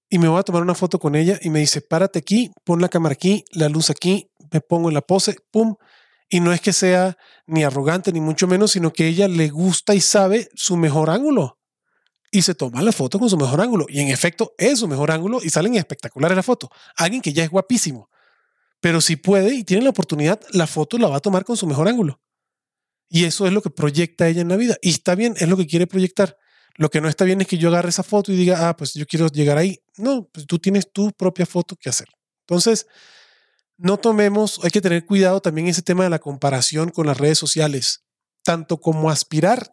y 0.08 0.18
me 0.18 0.28
voy 0.28 0.38
a 0.38 0.42
tomar 0.42 0.62
una 0.62 0.74
foto 0.74 0.98
con 0.98 1.14
ella 1.14 1.38
y 1.42 1.50
me 1.50 1.60
dice, 1.60 1.80
párate 1.80 2.18
aquí, 2.18 2.52
pon 2.64 2.80
la 2.80 2.88
cámara 2.88 3.14
aquí, 3.14 3.44
la 3.52 3.68
luz 3.68 3.90
aquí, 3.90 4.30
me 4.50 4.60
pongo 4.60 4.88
en 4.88 4.94
la 4.94 5.00
pose, 5.00 5.36
pum. 5.50 5.76
Y 6.28 6.40
no 6.40 6.52
es 6.52 6.60
que 6.60 6.72
sea 6.72 7.16
ni 7.46 7.64
arrogante 7.64 8.12
ni 8.12 8.20
mucho 8.20 8.46
menos, 8.46 8.72
sino 8.72 8.92
que 8.92 9.06
ella 9.06 9.28
le 9.28 9.48
gusta 9.48 9.94
y 9.94 10.00
sabe 10.00 10.48
su 10.54 10.76
mejor 10.76 11.10
ángulo. 11.10 11.58
Y 12.30 12.42
se 12.42 12.54
toma 12.54 12.82
la 12.82 12.92
foto 12.92 13.18
con 13.18 13.30
su 13.30 13.36
mejor 13.36 13.60
ángulo. 13.60 13.86
Y 13.88 14.00
en 14.00 14.08
efecto 14.08 14.54
es 14.58 14.80
su 14.80 14.88
mejor 14.88 15.10
ángulo 15.10 15.40
y 15.42 15.50
salen 15.50 15.76
espectaculares 15.76 16.36
la 16.36 16.42
foto. 16.42 16.70
Alguien 16.96 17.22
que 17.22 17.32
ya 17.32 17.44
es 17.44 17.50
guapísimo. 17.50 18.08
Pero 18.80 19.00
si 19.00 19.16
puede 19.16 19.54
y 19.54 19.64
tiene 19.64 19.84
la 19.84 19.90
oportunidad, 19.90 20.40
la 20.50 20.66
foto 20.66 20.98
la 20.98 21.08
va 21.08 21.16
a 21.16 21.20
tomar 21.20 21.44
con 21.44 21.56
su 21.56 21.66
mejor 21.66 21.88
ángulo. 21.88 22.20
Y 23.08 23.24
eso 23.24 23.46
es 23.46 23.52
lo 23.52 23.62
que 23.62 23.70
proyecta 23.70 24.28
ella 24.28 24.40
en 24.40 24.48
la 24.48 24.56
vida. 24.56 24.76
Y 24.82 24.90
está 24.90 25.14
bien, 25.14 25.34
es 25.38 25.48
lo 25.48 25.56
que 25.56 25.66
quiere 25.66 25.86
proyectar. 25.86 26.36
Lo 26.76 26.90
que 26.90 27.00
no 27.00 27.08
está 27.08 27.24
bien 27.24 27.40
es 27.40 27.46
que 27.46 27.58
yo 27.58 27.68
agarre 27.68 27.90
esa 27.90 28.02
foto 28.02 28.32
y 28.32 28.36
diga, 28.36 28.68
ah, 28.68 28.76
pues 28.76 28.94
yo 28.94 29.06
quiero 29.06 29.28
llegar 29.28 29.58
ahí. 29.58 29.80
No, 29.96 30.28
pues 30.32 30.46
tú 30.46 30.58
tienes 30.58 30.90
tu 30.90 31.12
propia 31.12 31.46
foto 31.46 31.76
que 31.76 31.88
hacer. 31.88 32.08
Entonces, 32.40 32.86
no 33.76 33.96
tomemos, 33.96 34.60
hay 34.62 34.70
que 34.70 34.80
tener 34.80 35.06
cuidado 35.06 35.40
también 35.40 35.68
ese 35.68 35.82
tema 35.82 36.04
de 36.04 36.10
la 36.10 36.18
comparación 36.18 36.90
con 36.90 37.06
las 37.06 37.18
redes 37.18 37.38
sociales, 37.38 38.04
tanto 38.42 38.80
como 38.80 39.10
aspirar 39.10 39.70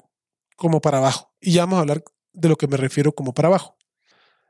como 0.55 0.79
para 0.79 0.99
abajo. 0.99 1.33
Y 1.39 1.53
ya 1.53 1.61
vamos 1.61 1.77
a 1.77 1.81
hablar 1.81 2.03
de 2.33 2.49
lo 2.49 2.55
que 2.55 2.67
me 2.67 2.77
refiero 2.77 3.13
como 3.13 3.33
para 3.33 3.47
abajo. 3.47 3.77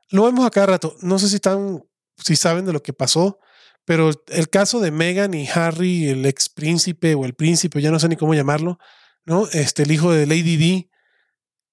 Lo 0.10 0.26
vemos 0.26 0.46
a 0.46 0.52
cada 0.52 0.68
rato. 0.68 0.96
No 1.02 1.20
sé 1.20 1.30
si 1.30 1.36
están, 1.36 1.84
si 2.18 2.36
saben 2.36 2.66
de 2.66 2.74
lo 2.74 2.84
que 2.84 2.92
pasó, 2.92 3.40
pero 3.86 4.12
el 4.28 4.50
caso 4.50 4.80
de 4.80 4.92
Meghan 4.92 5.34
y 5.34 5.48
Harry, 5.50 6.10
el 6.10 6.26
ex 6.26 6.50
príncipe 6.50 7.16
o 7.16 7.26
el 7.26 7.34
príncipe, 7.34 7.82
ya 7.82 7.92
no 7.92 8.00
sé 8.00 8.10
ni 8.10 8.16
cómo 8.16 8.34
llamarlo, 8.34 8.78
¿no? 9.26 9.48
Este, 9.54 9.84
el 9.84 9.92
hijo 9.92 10.12
de 10.12 10.28
Lady 10.28 10.58
D, 10.58 10.90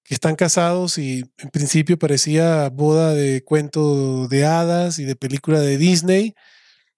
que 0.09 0.15
están 0.15 0.35
casados 0.35 0.97
y 0.97 1.23
en 1.37 1.49
principio 1.51 1.99
parecía 1.99 2.67
boda 2.69 3.13
de 3.13 3.43
cuento 3.43 4.27
de 4.27 4.43
hadas 4.43 4.97
y 4.97 5.05
de 5.05 5.15
película 5.15 5.59
de 5.59 5.77
Disney 5.77 6.33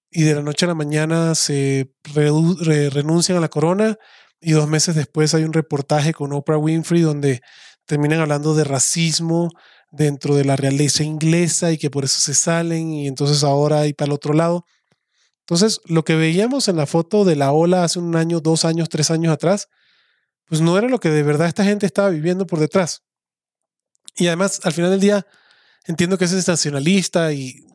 y 0.09 0.23
de 0.23 0.35
la 0.35 0.41
noche 0.41 0.63
a 0.63 0.69
la 0.69 0.75
mañana 0.75 1.35
se 1.35 1.91
renuncian 2.13 3.37
a 3.37 3.41
la 3.41 3.49
corona 3.49 3.97
y 4.39 4.53
dos 4.53 4.69
meses 4.69 4.95
después 4.95 5.33
hay 5.33 5.43
un 5.43 5.51
reportaje 5.51 6.13
con 6.13 6.31
Oprah 6.31 6.57
Winfrey 6.57 7.01
donde 7.01 7.41
terminan 7.85 8.21
hablando 8.21 8.55
de 8.55 8.63
racismo 8.63 9.49
dentro 9.91 10.35
de 10.37 10.45
la 10.45 10.55
realeza 10.55 11.03
inglesa 11.03 11.73
y 11.73 11.77
que 11.77 11.89
por 11.89 12.05
eso 12.05 12.21
se 12.21 12.33
salen 12.33 12.93
y 12.93 13.09
entonces 13.09 13.43
ahora 13.43 13.81
hay 13.81 13.91
para 13.91 14.07
el 14.07 14.13
otro 14.13 14.33
lado. 14.33 14.65
Entonces, 15.41 15.81
lo 15.83 16.05
que 16.05 16.15
veíamos 16.15 16.69
en 16.69 16.77
la 16.77 16.85
foto 16.85 17.25
de 17.25 17.35
la 17.35 17.51
ola 17.51 17.83
hace 17.83 17.99
un 17.99 18.15
año, 18.15 18.39
dos 18.39 18.63
años, 18.63 18.87
tres 18.87 19.11
años 19.11 19.33
atrás, 19.33 19.67
pues 20.51 20.59
no 20.59 20.77
era 20.77 20.89
lo 20.89 20.99
que 20.99 21.09
de 21.09 21.23
verdad 21.23 21.47
esta 21.47 21.63
gente 21.63 21.85
estaba 21.85 22.09
viviendo 22.09 22.45
por 22.45 22.59
detrás. 22.59 23.03
Y 24.17 24.27
además, 24.27 24.59
al 24.65 24.73
final 24.73 24.91
del 24.91 24.99
día, 24.99 25.25
entiendo 25.85 26.17
que 26.17 26.25
es 26.25 26.31
sensacionalista 26.31 27.31
y 27.31 27.65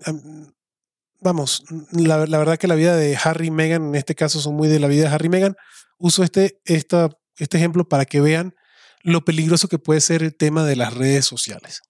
vamos, 1.19 1.65
la, 1.91 2.19
verdad 2.19 2.59
que 2.59 2.67
la 2.67 2.75
vida 2.75 2.95
de 2.95 3.17
Harry 3.17 3.47
y 3.47 3.51
Meghan, 3.51 3.87
en 3.87 3.95
este 3.95 4.15
caso 4.15 4.43
son 4.43 4.57
muy 4.57 4.69
de 4.69 4.79
la 4.79 4.89
vida 4.89 5.09
de 5.09 5.15
Harry 5.15 5.25
y 5.25 5.31
Meghan, 5.31 5.57
uso 5.97 6.23
este, 6.23 6.61
esta, 6.67 7.09
este 7.39 7.57
ejemplo 7.57 7.89
para 7.89 8.05
que 8.05 8.21
vean 8.21 8.55
lo 9.03 9.25
peligroso 9.25 9.69
que 9.69 9.79
puede 9.79 10.03
ser 10.03 10.23
el 10.23 10.37
tema 10.37 10.63
de 10.67 10.77
las 10.77 10.93
redes 10.93 11.25
sociales. 11.25 11.81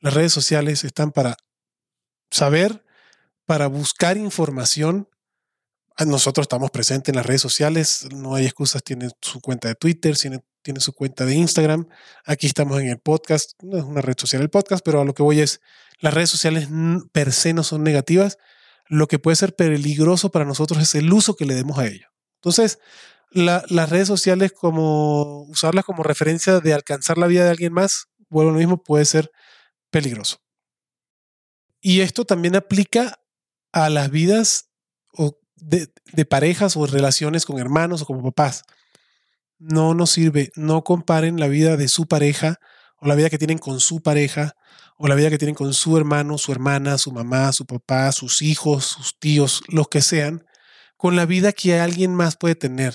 Las 0.00 0.12
redes 0.12 0.34
sociales 0.34 0.84
están 0.84 1.12
para 1.12 1.38
saber, 2.30 2.84
para 3.46 3.66
buscar 3.66 4.18
información, 4.18 5.08
nosotros 6.06 6.44
estamos 6.44 6.70
presentes 6.70 7.10
en 7.10 7.16
las 7.16 7.26
redes 7.26 7.42
sociales, 7.42 8.08
no 8.14 8.34
hay 8.34 8.44
excusas, 8.44 8.82
tiene 8.82 9.10
su 9.20 9.40
cuenta 9.40 9.68
de 9.68 9.74
Twitter, 9.74 10.16
tiene, 10.16 10.42
tiene 10.62 10.80
su 10.80 10.92
cuenta 10.92 11.24
de 11.24 11.34
Instagram, 11.34 11.88
aquí 12.24 12.46
estamos 12.46 12.80
en 12.80 12.88
el 12.88 12.98
podcast, 12.98 13.52
no 13.62 13.78
es 13.78 13.84
una 13.84 14.00
red 14.00 14.14
social 14.18 14.42
el 14.42 14.50
podcast, 14.50 14.84
pero 14.84 15.00
a 15.00 15.04
lo 15.04 15.14
que 15.14 15.22
voy 15.22 15.40
es, 15.40 15.60
las 16.00 16.14
redes 16.14 16.30
sociales 16.30 16.68
per 17.12 17.32
se 17.32 17.52
no 17.52 17.62
son 17.62 17.82
negativas, 17.82 18.38
lo 18.88 19.06
que 19.06 19.18
puede 19.18 19.36
ser 19.36 19.54
peligroso 19.54 20.30
para 20.30 20.44
nosotros 20.44 20.82
es 20.82 20.94
el 20.94 21.12
uso 21.12 21.36
que 21.36 21.46
le 21.46 21.54
demos 21.54 21.78
a 21.78 21.86
ello. 21.86 22.08
Entonces, 22.36 22.78
las 23.30 23.88
redes 23.88 24.08
sociales 24.08 24.52
como 24.52 25.42
usarlas 25.44 25.84
como 25.84 26.02
referencia 26.02 26.60
de 26.60 26.74
alcanzar 26.74 27.16
la 27.16 27.26
vida 27.26 27.44
de 27.44 27.50
alguien 27.50 27.72
más, 27.72 28.08
vuelvo 28.28 28.50
a 28.50 28.52
lo 28.52 28.58
mismo, 28.58 28.82
puede 28.82 29.04
ser 29.04 29.30
peligroso. 29.90 30.38
Y 31.80 32.00
esto 32.00 32.24
también 32.24 32.56
aplica 32.56 33.18
a 33.72 33.88
las 33.88 34.10
vidas 34.10 34.70
o 35.12 35.38
de, 35.62 36.24
parejas 36.24 36.76
o 36.76 36.86
relaciones 36.86 37.46
con 37.46 37.58
hermanos 37.58 38.02
o 38.02 38.06
como 38.06 38.22
papás. 38.22 38.64
No 39.58 39.94
nos 39.94 40.10
sirve. 40.10 40.50
No 40.56 40.82
comparen 40.82 41.38
la 41.38 41.48
vida 41.48 41.76
de 41.76 41.88
su 41.88 42.06
pareja 42.06 42.58
o 42.98 43.06
la 43.06 43.14
vida 43.14 43.30
que 43.30 43.38
tienen 43.38 43.58
con 43.58 43.80
su 43.80 44.02
pareja 44.02 44.56
o 44.98 45.08
la 45.08 45.14
vida 45.14 45.30
que 45.30 45.38
tienen 45.38 45.54
con 45.54 45.72
su 45.72 45.96
hermano, 45.96 46.38
su 46.38 46.52
hermana, 46.52 46.98
su 46.98 47.12
mamá, 47.12 47.52
su 47.52 47.66
papá, 47.66 48.12
sus 48.12 48.42
hijos, 48.42 48.84
sus 48.84 49.18
tíos, 49.18 49.62
los 49.68 49.88
que 49.88 50.00
sean, 50.00 50.44
con 50.96 51.16
la 51.16 51.26
vida 51.26 51.52
que 51.52 51.80
alguien 51.80 52.14
más 52.14 52.36
puede 52.36 52.54
tener. 52.54 52.94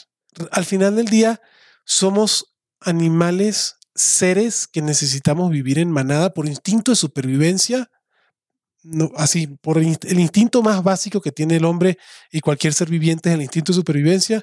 Al 0.52 0.64
final 0.64 0.96
del 0.96 1.08
día, 1.08 1.42
somos 1.84 2.54
animales, 2.80 3.76
seres 3.96 4.68
que 4.68 4.82
necesitamos 4.82 5.52
vivir 5.52 5.80
en 5.80 5.92
manada 5.92 6.34
por 6.34 6.48
instinto 6.48 6.92
de 6.92 6.96
supervivencia 6.96 7.90
así, 9.16 9.48
por 9.62 9.78
el, 9.78 9.86
instinto 10.20 10.62
más 10.62 10.84
básico 10.84 11.22
que 11.22 11.32
tiene 11.32 11.58
el 11.58 11.66
hombre 11.66 11.98
y 12.32 12.42
cualquier 12.42 12.74
ser 12.74 12.90
viviente 12.90 13.30
es 13.30 13.36
el 13.36 13.42
instinto 13.42 13.72
de 13.72 13.78
supervivencia. 13.78 14.42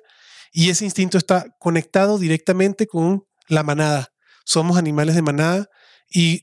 Y 0.52 0.70
ese 0.70 0.84
instinto 0.84 1.18
está 1.18 1.46
conectado 1.58 2.18
directamente 2.18 2.86
con 2.86 3.24
la 3.48 3.62
manada. 3.62 4.08
Somos 4.44 4.76
animales 4.76 5.14
de 5.14 5.22
manada 5.22 5.68
y 6.08 6.42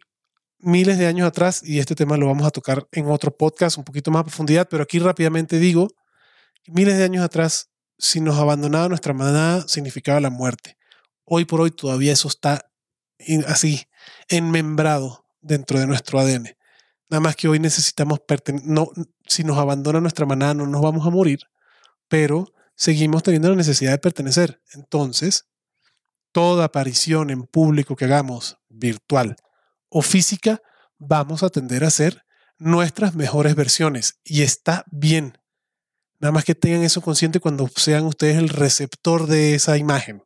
miles 0.60 0.98
de 0.98 1.08
años 1.08 1.28
atrás, 1.28 1.62
y 1.64 1.80
este 1.80 1.96
tema 1.96 2.18
lo 2.18 2.28
vamos 2.28 2.46
a 2.46 2.52
tocar 2.52 2.88
en 2.92 3.08
otro 3.08 3.36
podcast 3.36 3.78
un 3.78 3.84
poquito 3.84 4.12
más 4.12 4.22
a 4.22 4.26
profundidad, 4.26 4.68
pero 4.70 4.84
aquí 4.84 5.00
rápidamente 5.00 5.58
digo, 5.58 5.88
miles 6.68 6.98
de 6.98 7.04
años 7.04 7.24
atrás, 7.24 7.70
si 7.98 8.20
nos 8.20 8.38
abandonaba 8.38 8.90
nuestra 8.90 9.14
manada, 9.14 9.68
significaba 9.68 10.20
la 10.20 10.30
muerte. 10.30 10.78
Hoy 11.26 11.46
por 11.46 11.62
hoy 11.62 11.72
todavía 11.72 12.14
eso 12.14 12.28
está 12.28 12.70
así, 13.48 13.84
enmembrado 14.28 15.26
dentro 15.42 15.80
de 15.80 15.88
nuestro 15.88 16.20
ADN. 16.20 16.56
Nada 17.12 17.20
más 17.20 17.36
que 17.36 17.50
hoy 17.50 17.60
necesitamos 17.60 18.22
no 18.64 18.90
Si 19.28 19.44
nos 19.44 19.58
abandona 19.58 20.00
nuestra 20.00 20.26
manada, 20.26 20.54
no 20.54 20.66
nos 20.66 20.82
vamos 20.82 21.06
a 21.06 21.10
morir, 21.10 21.42
pero 22.08 22.54
seguimos 22.74 23.22
teniendo 23.22 23.50
la 23.50 23.58
necesidad 23.58 23.92
de 23.92 23.98
pertenecer. 23.98 24.62
Entonces, 24.74 25.50
toda 26.32 26.64
aparición 26.64 27.30
en 27.30 27.44
público 27.44 27.98
que 27.98 28.06
hagamos, 28.06 28.60
virtual 28.70 29.36
o 29.90 30.02
física, 30.02 30.62
vamos 31.00 31.44
a 31.44 31.50
tender 31.50 31.84
a 31.84 31.90
ser 31.90 32.24
nuestras 32.58 33.14
mejores 33.14 33.56
versiones. 33.56 34.22
Y 34.24 34.44
está 34.44 34.86
bien. 34.90 35.38
Nada 36.20 36.32
más 36.32 36.46
que 36.46 36.56
tengan 36.56 36.84
eso 36.84 37.02
consciente 37.02 37.42
cuando 37.42 37.70
sean 37.76 38.06
ustedes 38.06 38.38
el 38.38 38.48
receptor 38.48 39.28
de 39.28 39.56
esa 39.56 39.78
imagen. 39.78 40.24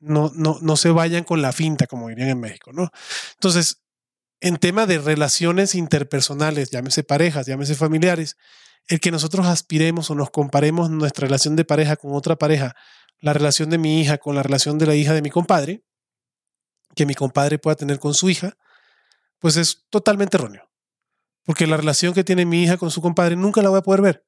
No, 0.00 0.32
no, 0.34 0.58
no 0.62 0.76
se 0.76 0.90
vayan 0.90 1.22
con 1.22 1.42
la 1.42 1.52
finta, 1.52 1.86
como 1.86 2.08
dirían 2.08 2.30
en 2.30 2.40
México, 2.40 2.72
¿no? 2.72 2.90
Entonces, 3.34 3.79
en 4.40 4.56
tema 4.56 4.86
de 4.86 4.98
relaciones 4.98 5.74
interpersonales, 5.74 6.70
llámese 6.70 7.04
parejas, 7.04 7.46
llámese 7.46 7.74
familiares, 7.74 8.36
el 8.88 9.00
que 9.00 9.10
nosotros 9.10 9.46
aspiremos 9.46 10.10
o 10.10 10.14
nos 10.14 10.30
comparemos 10.30 10.90
nuestra 10.90 11.26
relación 11.26 11.56
de 11.56 11.64
pareja 11.64 11.96
con 11.96 12.14
otra 12.14 12.36
pareja, 12.36 12.74
la 13.20 13.34
relación 13.34 13.68
de 13.70 13.78
mi 13.78 14.00
hija 14.00 14.18
con 14.18 14.34
la 14.34 14.42
relación 14.42 14.78
de 14.78 14.86
la 14.86 14.94
hija 14.94 15.12
de 15.12 15.22
mi 15.22 15.30
compadre, 15.30 15.84
que 16.94 17.06
mi 17.06 17.14
compadre 17.14 17.58
pueda 17.58 17.76
tener 17.76 17.98
con 17.98 18.14
su 18.14 18.30
hija, 18.30 18.56
pues 19.38 19.56
es 19.56 19.86
totalmente 19.90 20.36
erróneo. 20.36 20.68
Porque 21.44 21.66
la 21.66 21.76
relación 21.76 22.14
que 22.14 22.24
tiene 22.24 22.46
mi 22.46 22.62
hija 22.62 22.78
con 22.78 22.90
su 22.90 23.02
compadre 23.02 23.36
nunca 23.36 23.62
la 23.62 23.68
voy 23.68 23.78
a 23.78 23.82
poder 23.82 24.00
ver, 24.00 24.26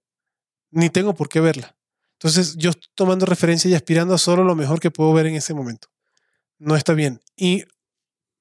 ni 0.71 0.91
tengo 0.91 1.15
por 1.15 1.29
qué 1.29 1.41
verla. 1.41 1.77
Entonces 2.15 2.57
yo 2.57 2.71
estoy 2.71 2.91
tomando 2.95 3.27
referencia 3.27 3.71
y 3.71 3.75
aspirando 3.75 4.15
a 4.15 4.19
solo 4.19 4.45
lo 4.45 4.55
mejor 4.55 4.79
que 4.79 4.91
puedo 4.91 5.13
ver 5.13 5.27
en 5.27 5.35
ese 5.35 5.55
momento. 5.55 5.89
No 6.59 6.77
está 6.77 6.93
bien. 6.93 7.21
Y 7.35 7.65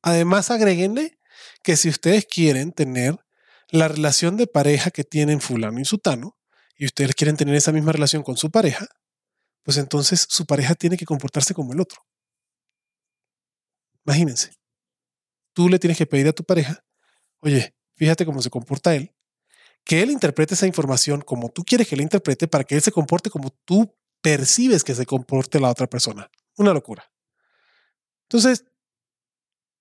además 0.04 0.51
agréguenle 0.51 1.18
que 1.63 1.77
si 1.77 1.89
ustedes 1.89 2.25
quieren 2.25 2.72
tener 2.72 3.18
la 3.70 3.88
relación 3.88 4.38
de 4.38 4.48
pareja 4.48 4.91
que 4.91 5.03
tienen 5.03 5.41
fulano 5.41 5.80
y 5.80 5.86
sutano, 5.86 6.38
y 6.75 6.86
ustedes 6.86 7.13
quieren 7.13 7.38
tener 7.38 7.53
esa 7.56 7.72
misma 7.72 7.91
relación 7.91 8.24
con 8.24 8.38
su 8.38 8.50
pareja, 8.50 8.88
pues 9.63 9.77
entonces 9.77 10.25
su 10.27 10.46
pareja 10.46 10.74
tiene 10.74 10.98
que 10.98 11.06
comportarse 11.06 11.53
como 11.53 11.74
el 11.74 11.80
otro. 11.80 12.01
Imagínense. 14.03 14.56
Tú 15.53 15.70
le 15.70 15.77
tienes 15.77 15.98
que 15.98 16.08
pedir 16.08 16.27
a 16.27 16.34
tu 16.34 16.44
pareja, 16.44 16.84
oye, 17.39 17.75
fíjate 17.96 18.25
cómo 18.25 18.41
se 18.41 18.50
comporta 18.50 18.96
él, 18.96 19.13
que 19.84 20.01
él 20.01 20.10
interprete 20.10 20.53
esa 20.53 20.65
información 20.65 21.22
como 21.22 21.50
tú 21.50 21.63
quieres 21.63 21.88
que 21.88 21.96
le 21.96 22.03
interprete 22.03 22.48
para 22.48 22.63
que 22.63 22.75
él 22.75 22.82
se 22.82 22.91
comporte 22.91 23.30
como 23.30 23.51
tú 23.65 23.96
percibes 24.22 24.84
que 24.84 24.96
se 24.96 25.06
comporte 25.06 25.60
la 25.60 25.70
otra 25.70 25.88
persona. 25.88 26.32
Una 26.58 26.74
locura. 26.74 27.12
Entonces, 28.24 28.65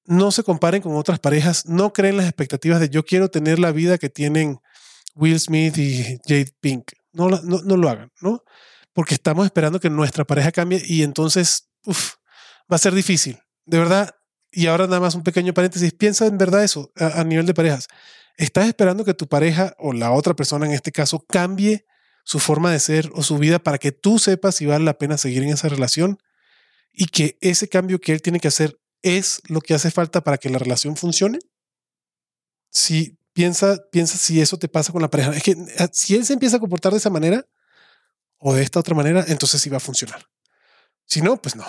no 0.05 0.33
se 0.33 0.43
comparen 0.43 0.83
con 0.83 0.97
otras 0.97 1.19
parejas, 1.19 1.67
no 1.67 1.93
creen 1.93 2.17
las 2.17 2.27
expectativas 2.27 2.81
de 2.81 2.89
yo 2.89 3.05
quiero 3.05 3.31
tener 3.31 3.59
la 3.59 3.73
vida 3.73 3.99
que 3.99 4.09
tienen 4.09 4.61
Will 5.15 5.39
Smith 5.39 5.77
y 5.79 6.19
Jade 6.27 6.53
Pink. 6.61 6.93
No, 7.13 7.29
lo 7.29 7.89
hagan, 7.89 8.13
¿no? 8.21 8.43
Porque 8.93 9.15
estamos 9.15 9.45
esperando 9.45 9.81
que 9.81 9.91
nuestra 9.91 10.25
pareja 10.25 10.53
cambie 10.53 10.83
y 10.85 11.03
entonces 11.03 11.69
va 11.87 12.77
a 12.77 12.79
ser 12.79 12.95
difícil. 12.95 13.39
De 13.67 13.79
verdad, 13.79 14.15
y 14.53 14.67
ahora 14.67 14.87
nada 14.87 15.01
más 15.01 15.15
un 15.15 15.23
pequeño 15.23 15.55
paréntesis, 15.55 15.93
piensa 15.93 16.27
en 16.27 16.39
verdad 16.39 16.65
eso 16.65 16.93
a, 16.97 17.21
a 17.21 17.25
nivel 17.25 17.47
de 17.47 17.55
parejas. 17.55 17.89
¿Estás 18.37 18.67
esperando 18.67 19.05
que 19.05 19.15
tu 19.15 19.29
pareja 19.29 19.75
o 19.79 19.93
la 19.93 20.13
otra 20.13 20.35
persona 20.35 20.67
en 20.67 20.73
este 20.73 20.93
caso 20.93 21.25
cambie 21.29 21.85
su 22.25 22.39
forma 22.39 22.73
de 22.73 22.81
ser 22.81 23.11
o 23.15 23.23
su 23.23 23.39
vida 23.39 23.59
para 23.59 23.79
que 23.79 23.93
tú 23.93 24.19
sepas 24.19 24.55
si 24.55 24.67
vale 24.67 24.85
la 24.85 24.99
pena 24.99 25.19
seguir 25.19 25.43
en 25.43 25.51
esa 25.51 25.69
relación? 25.69 26.19
Y 26.93 27.07
que 27.07 27.39
ese 27.41 27.69
cambio 27.69 28.01
que 28.01 28.13
él 28.13 28.23
tiene 28.23 28.41
que 28.41 28.49
hacer 28.49 28.80
es 29.03 29.41
lo 29.49 29.61
que 29.61 29.75
hace 29.75 29.91
falta 29.91 30.23
para 30.23 30.39
que 30.39 30.51
la 30.51 30.59
relación 30.59 30.97
funcione? 30.97 31.39
Si 32.71 33.19
piensa, 33.33 33.79
piensa 33.91 34.17
si 34.17 34.41
eso 34.41 34.59
te 34.59 34.69
pasa 34.69 34.93
con 34.93 35.03
la 35.03 35.11
pareja. 35.11 35.33
Es 35.33 35.43
que 35.43 35.57
ah, 35.79 35.89
si 35.93 36.15
él 36.15 36.25
se 36.25 36.35
empieza 36.35 36.57
a 36.57 36.61
comportar 36.61 36.93
de 36.93 36.99
esa 36.99 37.11
manera 37.11 37.47
o 38.39 38.55
de 38.55 38.63
esta 38.63 38.81
otra 38.81 38.95
manera, 38.95 39.25
entonces 39.29 39.61
sí 39.61 39.71
va 39.71 39.79
a 39.79 39.81
funcionar. 39.81 40.27
Si 41.07 41.21
no, 41.21 41.41
pues 41.41 41.57
no. 41.57 41.65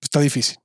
Está 0.00 0.20
difícil. 0.20 0.58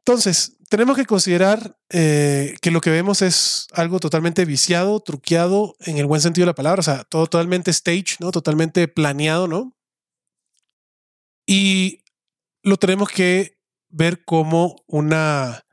Entonces, 0.00 0.58
tenemos 0.68 0.96
que 0.96 1.06
considerar 1.06 1.78
eh, 1.88 2.56
que 2.60 2.70
lo 2.70 2.80
que 2.80 2.90
vemos 2.90 3.22
es 3.22 3.68
algo 3.72 4.00
totalmente 4.00 4.44
viciado, 4.44 5.00
truqueado 5.00 5.76
en 5.80 5.96
el 5.96 6.06
buen 6.06 6.20
sentido 6.20 6.44
de 6.44 6.50
la 6.50 6.54
palabra, 6.54 6.80
o 6.80 6.82
sea, 6.82 7.04
todo 7.04 7.26
totalmente 7.26 7.70
stage, 7.70 8.16
¿no? 8.18 8.30
Totalmente 8.30 8.86
planeado, 8.88 9.48
¿no? 9.48 9.74
Y 11.46 12.03
lo 12.64 12.78
tenemos 12.78 13.10
que 13.10 13.58
ver 13.88 14.24
como 14.24 14.76
una, 14.86 15.64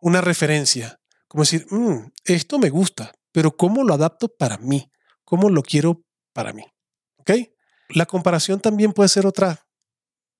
una 0.00 0.20
referencia, 0.20 1.00
como 1.28 1.44
decir, 1.44 1.66
mm, 1.70 2.10
esto 2.24 2.58
me 2.58 2.68
gusta, 2.68 3.12
pero 3.32 3.56
¿cómo 3.56 3.84
lo 3.84 3.94
adapto 3.94 4.28
para 4.28 4.58
mí? 4.58 4.90
¿Cómo 5.24 5.48
lo 5.48 5.62
quiero 5.62 6.04
para 6.32 6.52
mí? 6.52 6.64
¿Ok? 7.16 7.30
La 7.90 8.06
comparación 8.06 8.60
también 8.60 8.92
puede 8.92 9.08
ser 9.08 9.26
otra 9.26 9.64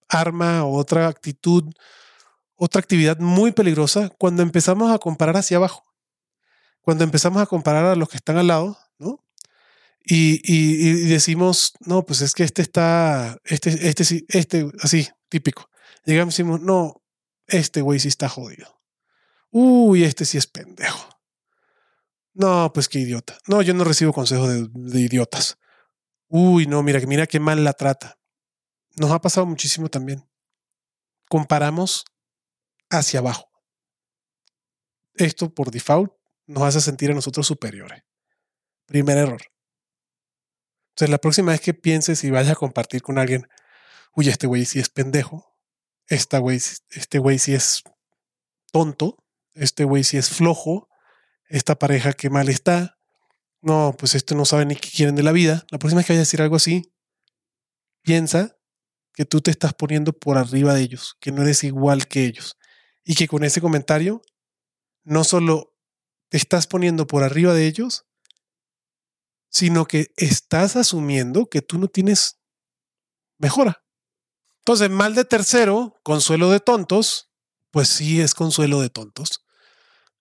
arma, 0.08 0.64
otra 0.66 1.06
actitud, 1.06 1.64
otra 2.56 2.80
actividad 2.80 3.18
muy 3.18 3.52
peligrosa 3.52 4.10
cuando 4.18 4.42
empezamos 4.42 4.90
a 4.92 4.98
comparar 4.98 5.36
hacia 5.36 5.56
abajo. 5.56 5.84
Cuando 6.80 7.04
empezamos 7.04 7.40
a 7.40 7.46
comparar 7.46 7.84
a 7.84 7.94
los 7.94 8.08
que 8.08 8.16
están 8.16 8.36
al 8.36 8.48
lado, 8.48 8.76
¿no? 8.98 9.24
Y, 10.04 10.40
y, 10.44 11.08
decimos, 11.08 11.74
no, 11.80 12.04
pues 12.04 12.22
es 12.22 12.32
que 12.32 12.42
este 12.42 12.62
está, 12.62 13.38
este, 13.44 13.88
este, 13.88 14.24
este, 14.28 14.66
así, 14.82 15.08
típico. 15.28 15.70
Llegamos 16.04 16.34
y 16.34 16.42
decimos, 16.42 16.60
no, 16.60 17.02
este 17.46 17.80
güey 17.82 18.00
sí 18.00 18.08
está 18.08 18.28
jodido. 18.28 18.80
Uy, 19.50 20.04
este 20.04 20.24
sí 20.24 20.38
es 20.38 20.46
pendejo. 20.46 21.08
No, 22.32 22.72
pues 22.72 22.88
qué 22.88 23.00
idiota. 23.00 23.38
No, 23.46 23.60
yo 23.62 23.74
no 23.74 23.84
recibo 23.84 24.12
consejos 24.12 24.72
de, 24.72 25.00
idiotas. 25.00 25.58
Uy, 26.28 26.66
no, 26.66 26.82
mira, 26.82 27.00
mira 27.00 27.26
qué 27.26 27.40
mal 27.40 27.64
la 27.64 27.72
trata. 27.72 28.18
Nos 28.96 29.10
ha 29.10 29.20
pasado 29.20 29.46
muchísimo 29.46 29.88
también. 29.88 30.28
Comparamos 31.28 32.04
hacia 32.88 33.20
abajo. 33.20 33.50
Esto 35.14 35.52
por 35.52 35.70
default 35.70 36.12
nos 36.46 36.62
hace 36.64 36.80
sentir 36.80 37.10
a 37.10 37.14
nosotros 37.14 37.46
superiores. 37.46 38.02
Primer 38.86 39.18
error. 39.18 39.42
Entonces, 40.90 41.10
la 41.10 41.18
próxima 41.18 41.52
vez 41.52 41.60
que 41.60 41.74
pienses 41.74 42.24
y 42.24 42.30
vayas 42.30 42.52
a 42.52 42.56
compartir 42.56 43.02
con 43.02 43.18
alguien, 43.18 43.48
uy, 44.14 44.28
este 44.28 44.46
güey 44.46 44.64
sí 44.64 44.80
es 44.80 44.88
pendejo, 44.88 45.49
esta 46.10 46.42
este 46.90 47.18
güey 47.18 47.38
sí 47.38 47.54
es 47.54 47.84
tonto, 48.72 49.24
este 49.54 49.84
güey 49.84 50.04
sí 50.04 50.18
es 50.18 50.28
flojo, 50.28 50.88
esta 51.48 51.78
pareja 51.78 52.12
que 52.12 52.30
mal 52.30 52.48
está, 52.48 52.98
no, 53.62 53.94
pues 53.96 54.14
esto 54.14 54.34
no 54.34 54.44
sabe 54.44 54.66
ni 54.66 54.74
qué 54.74 54.90
quieren 54.90 55.14
de 55.14 55.22
la 55.22 55.32
vida. 55.32 55.64
La 55.70 55.78
próxima 55.78 56.00
vez 56.00 56.06
que 56.06 56.12
vaya 56.12 56.20
a 56.20 56.26
decir 56.26 56.42
algo 56.42 56.56
así, 56.56 56.92
piensa 58.02 58.56
que 59.12 59.24
tú 59.24 59.40
te 59.40 59.50
estás 59.50 59.72
poniendo 59.74 60.12
por 60.12 60.36
arriba 60.36 60.74
de 60.74 60.82
ellos, 60.82 61.16
que 61.20 61.30
no 61.30 61.42
eres 61.42 61.62
igual 61.62 62.08
que 62.08 62.24
ellos. 62.24 62.56
Y 63.04 63.14
que 63.14 63.28
con 63.28 63.44
ese 63.44 63.60
comentario 63.60 64.22
no 65.04 65.24
solo 65.24 65.76
te 66.28 66.36
estás 66.36 66.66
poniendo 66.66 67.06
por 67.06 67.22
arriba 67.22 67.54
de 67.54 67.66
ellos, 67.66 68.06
sino 69.48 69.86
que 69.86 70.12
estás 70.16 70.76
asumiendo 70.76 71.46
que 71.46 71.62
tú 71.62 71.78
no 71.78 71.88
tienes 71.88 72.40
mejora. 73.38 73.84
Entonces, 74.60 74.90
mal 74.90 75.14
de 75.14 75.24
tercero, 75.24 75.98
consuelo 76.02 76.50
de 76.50 76.60
tontos, 76.60 77.30
pues 77.70 77.88
sí 77.88 78.20
es 78.20 78.34
consuelo 78.34 78.80
de 78.80 78.90
tontos. 78.90 79.44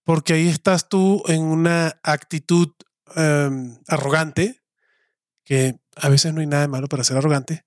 Porque 0.03 0.33
ahí 0.33 0.47
estás 0.47 0.87
tú 0.87 1.23
en 1.27 1.41
una 1.41 1.99
actitud 2.03 2.69
em, 3.15 3.77
arrogante, 3.87 4.63
que 5.43 5.79
a 5.95 6.09
veces 6.09 6.33
no 6.33 6.41
hay 6.41 6.47
nada 6.47 6.63
de 6.63 6.67
malo 6.69 6.87
para 6.87 7.03
ser 7.03 7.17
arrogante, 7.17 7.65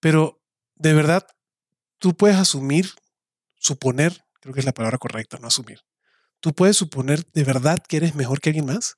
pero 0.00 0.42
de 0.74 0.94
verdad 0.94 1.26
tú 1.98 2.16
puedes 2.16 2.36
asumir, 2.36 2.90
suponer, 3.56 4.24
creo 4.40 4.54
que 4.54 4.60
es 4.60 4.66
la 4.66 4.74
palabra 4.74 4.98
correcta, 4.98 5.38
no 5.38 5.48
asumir. 5.48 5.80
Tú 6.40 6.54
puedes 6.54 6.76
suponer 6.76 7.26
de 7.32 7.44
verdad 7.44 7.78
que 7.86 7.98
eres 7.98 8.14
mejor 8.14 8.40
que 8.40 8.50
alguien 8.50 8.66
más. 8.66 8.96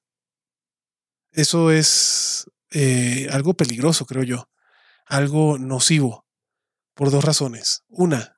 Eso 1.32 1.70
es 1.70 2.50
eh, 2.70 3.28
algo 3.32 3.54
peligroso, 3.54 4.06
creo 4.06 4.22
yo, 4.22 4.48
algo 5.06 5.58
nocivo 5.58 6.27
por 6.98 7.12
dos 7.12 7.24
razones. 7.24 7.84
Una, 7.88 8.34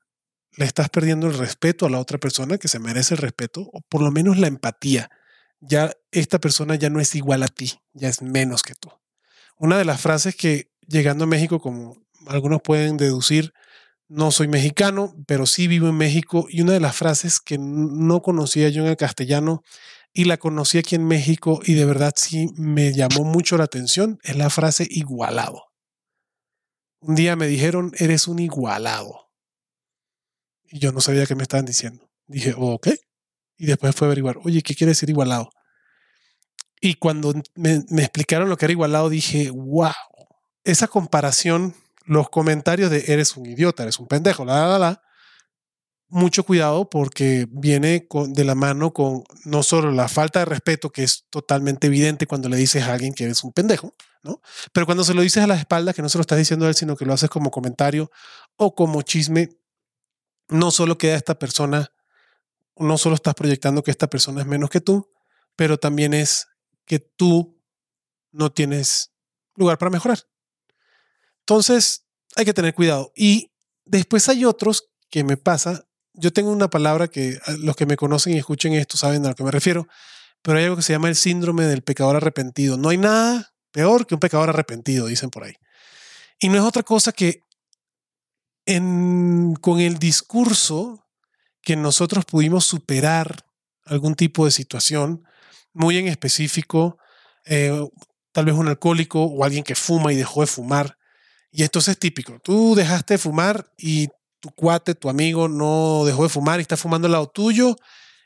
le 0.55 0.65
estás 0.65 0.89
perdiendo 0.89 1.25
el 1.25 1.35
respeto 1.35 1.87
a 1.87 1.89
la 1.89 1.97
otra 1.97 2.19
persona 2.19 2.59
que 2.59 2.67
se 2.67 2.77
merece 2.77 3.15
el 3.15 3.17
respeto, 3.17 3.61
o 3.73 3.81
por 3.81 4.03
lo 4.03 4.11
menos 4.11 4.37
la 4.37 4.45
empatía. 4.45 5.09
Ya 5.61 5.91
esta 6.11 6.37
persona 6.37 6.75
ya 6.75 6.91
no 6.91 6.99
es 6.99 7.15
igual 7.15 7.41
a 7.41 7.47
ti, 7.47 7.81
ya 7.93 8.07
es 8.07 8.21
menos 8.21 8.61
que 8.61 8.75
tú. 8.75 8.91
Una 9.57 9.79
de 9.79 9.85
las 9.85 9.99
frases 9.99 10.35
que 10.35 10.69
llegando 10.87 11.23
a 11.23 11.27
México, 11.27 11.59
como 11.59 12.05
algunos 12.27 12.61
pueden 12.61 12.97
deducir, 12.97 13.51
no 14.07 14.29
soy 14.29 14.47
mexicano, 14.47 15.15
pero 15.25 15.47
sí 15.47 15.65
vivo 15.65 15.89
en 15.89 15.97
México 15.97 16.45
y 16.47 16.61
una 16.61 16.73
de 16.73 16.81
las 16.81 16.95
frases 16.95 17.39
que 17.39 17.57
no 17.57 18.21
conocía 18.21 18.69
yo 18.69 18.83
en 18.83 18.89
el 18.89 18.97
castellano 18.97 19.63
y 20.13 20.25
la 20.25 20.37
conocí 20.37 20.77
aquí 20.77 20.93
en 20.93 21.07
México 21.07 21.61
y 21.65 21.73
de 21.73 21.85
verdad 21.85 22.13
sí 22.15 22.49
me 22.57 22.93
llamó 22.93 23.23
mucho 23.23 23.57
la 23.57 23.63
atención 23.63 24.19
es 24.21 24.35
la 24.35 24.51
frase 24.51 24.85
igualado. 24.87 25.70
Un 27.01 27.15
día 27.15 27.35
me 27.35 27.47
dijeron, 27.47 27.91
eres 27.97 28.27
un 28.27 28.39
igualado. 28.39 29.31
Y 30.63 30.79
yo 30.79 30.91
no 30.91 31.01
sabía 31.01 31.25
qué 31.25 31.35
me 31.35 31.43
estaban 31.43 31.65
diciendo. 31.65 32.09
Dije, 32.27 32.53
ok. 32.55 32.89
Y 33.57 33.65
después 33.65 33.95
fue 33.95 34.07
a 34.07 34.09
averiguar, 34.09 34.37
oye, 34.43 34.61
¿qué 34.61 34.75
quiere 34.75 34.91
decir 34.91 35.09
igualado? 35.09 35.49
Y 36.79 36.95
cuando 36.95 37.33
me, 37.55 37.83
explicaron 37.97 38.49
lo 38.49 38.57
que 38.57 38.65
era 38.65 38.71
igualado, 38.71 39.09
dije, 39.09 39.51
wow, 39.51 39.91
esa 40.63 40.87
comparación, 40.87 41.75
los 42.05 42.29
comentarios 42.29 42.89
de 42.89 43.03
eres 43.07 43.37
un 43.37 43.45
idiota, 43.45 43.83
eres 43.83 43.99
un 43.99 44.07
pendejo, 44.07 44.45
la, 44.45 44.65
la, 44.65 44.79
la, 44.79 45.03
mucho 46.11 46.43
cuidado 46.43 46.89
porque 46.89 47.47
viene 47.49 48.07
de 48.29 48.43
la 48.43 48.53
mano 48.53 48.93
con 48.93 49.23
no 49.45 49.63
solo 49.63 49.91
la 49.91 50.07
falta 50.07 50.39
de 50.39 50.45
respeto, 50.45 50.91
que 50.91 51.03
es 51.03 51.25
totalmente 51.29 51.87
evidente 51.87 52.27
cuando 52.27 52.49
le 52.49 52.57
dices 52.57 52.83
a 52.83 52.93
alguien 52.93 53.13
que 53.13 53.23
eres 53.23 53.43
un 53.43 53.53
pendejo, 53.53 53.95
Pero 54.71 54.85
cuando 54.85 55.03
se 55.03 55.13
lo 55.13 55.21
dices 55.21 55.43
a 55.43 55.47
la 55.47 55.55
espalda, 55.55 55.93
que 55.93 56.01
no 56.01 56.09
se 56.09 56.17
lo 56.17 56.21
estás 56.21 56.37
diciendo 56.37 56.65
a 56.65 56.69
él, 56.69 56.75
sino 56.75 56.95
que 56.95 57.05
lo 57.05 57.13
haces 57.13 57.29
como 57.29 57.51
comentario 57.51 58.11
o 58.55 58.75
como 58.75 59.01
chisme, 59.01 59.49
no 60.47 60.71
solo 60.71 60.97
queda 60.97 61.15
esta 61.15 61.39
persona, 61.39 61.91
no 62.77 62.97
solo 62.97 63.15
estás 63.15 63.33
proyectando 63.33 63.83
que 63.83 63.91
esta 63.91 64.09
persona 64.09 64.41
es 64.41 64.47
menos 64.47 64.69
que 64.69 64.81
tú, 64.81 65.11
pero 65.55 65.77
también 65.77 66.13
es 66.13 66.47
que 66.85 66.99
tú 66.99 67.59
no 68.31 68.51
tienes 68.51 69.11
lugar 69.55 69.77
para 69.77 69.89
mejorar. 69.89 70.19
Entonces, 71.39 72.05
hay 72.35 72.45
que 72.45 72.53
tener 72.53 72.73
cuidado. 72.73 73.11
Y 73.15 73.51
después 73.85 74.29
hay 74.29 74.45
otros 74.45 74.89
que 75.09 75.23
me 75.23 75.37
pasa 75.37 75.85
yo 76.13 76.33
tengo 76.33 76.51
una 76.51 76.69
palabra 76.69 77.07
que 77.07 77.39
ah, 77.45 77.55
los 77.59 77.75
que 77.75 77.85
me 77.85 77.97
conocen 77.97 78.33
y 78.33 78.37
escuchen 78.37 78.73
esto 78.73 78.97
saben 78.97 79.25
a 79.25 79.29
lo 79.29 79.35
que 79.35 79.43
me 79.43 79.51
refiero, 79.51 79.87
pero 80.41 80.57
hay 80.57 80.65
algo 80.65 80.75
que 80.75 80.81
se 80.81 80.93
llama 80.93 81.09
el 81.09 81.15
síndrome 81.15 81.65
del 81.65 81.83
pecador 81.83 82.15
arrepentido. 82.15 82.77
No 82.77 82.89
hay 82.89 82.97
nada 82.97 83.50
peor 83.71 84.05
que 84.05 84.15
un 84.15 84.19
pecador 84.19 84.49
arrepentido, 84.49 85.07
dicen 85.07 85.29
por 85.29 85.43
ahí. 85.43 85.55
Y 86.39 86.49
no 86.49 86.57
es 86.57 86.63
otra 86.63 86.83
cosa 86.83 87.11
que 87.11 87.43
con 89.61 89.79
el 89.79 89.97
discurso 89.99 91.07
que 91.61 91.75
nosotros 91.75 92.25
pudimos 92.25 92.65
superar 92.65 93.45
algún 93.85 94.15
tipo 94.15 94.45
de 94.45 94.51
situación 94.51 95.25
muy 95.73 95.97
en 95.97 96.07
específico, 96.07 96.97
eh, 97.45 97.87
tal 98.31 98.45
vez 98.45 98.55
un 98.55 98.67
alcohólico 98.67 99.23
o 99.23 99.43
alguien 99.43 99.63
que 99.63 99.75
fuma 99.75 100.13
y 100.13 100.15
dejó 100.15 100.41
de 100.41 100.47
fumar. 100.47 100.97
Y 101.51 101.63
entonces 101.63 101.93
es 101.93 101.99
típico, 101.99 102.39
tú 102.39 102.75
dejaste 102.75 103.15
de 103.15 103.17
fumar 103.17 103.71
y 103.77 104.07
tu 104.39 104.51
cuate, 104.51 104.95
tu 104.95 105.09
amigo 105.09 105.47
no 105.47 106.03
dejó 106.05 106.23
de 106.23 106.29
fumar 106.29 106.59
y 106.59 106.63
está 106.63 106.77
fumando 106.77 107.07
al 107.07 107.11
lado 107.13 107.27
tuyo 107.27 107.75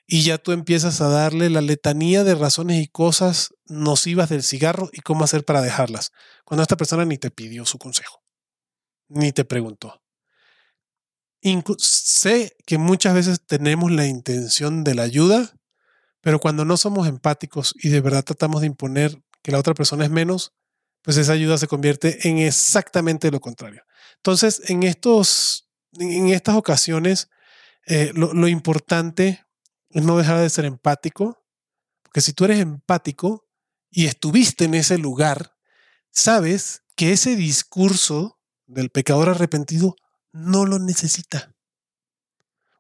y 0.08 0.24
ya 0.24 0.38
tú 0.38 0.52
empiezas 0.52 1.02
a 1.02 1.10
darle 1.10 1.50
la 1.50 1.62
letanía 1.62 2.24
de 2.24 2.36
razones 2.36 2.82
y 2.82 2.88
cosas 2.88 3.54
nocivas 3.66 4.30
del 4.30 4.44
cigarro 4.44 4.90
y 4.94 5.02
cómo 5.02 5.24
hacer 5.24 5.44
para 5.46 5.62
dejarlas, 5.62 6.12
cuando 6.44 6.62
esta 6.62 6.78
persona 6.78 7.06
ni 7.06 7.18
te 7.18 7.32
pidió 7.32 7.66
su 7.66 7.78
consejo, 7.78 8.24
ni 9.08 9.32
te 9.32 9.46
preguntó. 9.46 10.02
sé 11.78 12.56
que 12.66 12.78
muchas 12.78 13.14
veces 13.14 13.42
tenemos 13.46 13.92
la 13.92 14.06
intención 14.06 14.84
de 14.84 14.96
la 14.96 15.04
ayuda, 15.04 15.56
pero 16.22 16.40
cuando 16.40 16.66
no 16.66 16.78
somos 16.78 17.08
empáticos 17.08 17.76
y 17.82 17.90
de 17.90 18.02
verdad 18.02 18.24
tratamos 18.24 18.62
de 18.62 18.68
imponer 18.68 19.22
que 19.42 19.52
la 19.52 19.60
otra 19.60 19.74
persona 19.74 20.06
es 20.06 20.12
menos, 20.12 20.54
pues 21.02 21.18
esa 21.18 21.34
ayuda 21.34 21.58
se 21.58 21.68
convierte 21.68 22.28
en 22.28 22.40
exactamente 22.40 23.30
lo 23.30 23.40
contrario. 23.40 23.84
Entonces, 24.18 24.62
en 24.70 24.82
estos 24.82 25.66
en 26.00 26.30
estas 26.30 26.56
ocasiones 26.56 27.30
eh, 27.88 28.12
lo, 28.16 28.48
importante 28.48 29.28
es 29.28 29.45
no 30.04 30.18
dejar 30.18 30.40
de 30.40 30.50
ser 30.50 30.66
empático, 30.66 31.46
porque 32.04 32.22
si 32.22 32.34
tú 32.34 32.46
eres 32.46 32.60
empático 32.60 33.48
y 33.90 34.06
estuviste 34.06 34.66
en 34.66 34.74
ese 34.74 34.98
lugar, 34.98 35.56
sabes 36.12 36.84
que 36.96 37.12
ese 37.12 37.36
discurso 37.36 38.40
del 38.66 38.90
pecador 38.90 39.30
arrepentido 39.30 39.96
no 40.32 40.66
lo 40.66 40.80
necesita. 40.80 41.56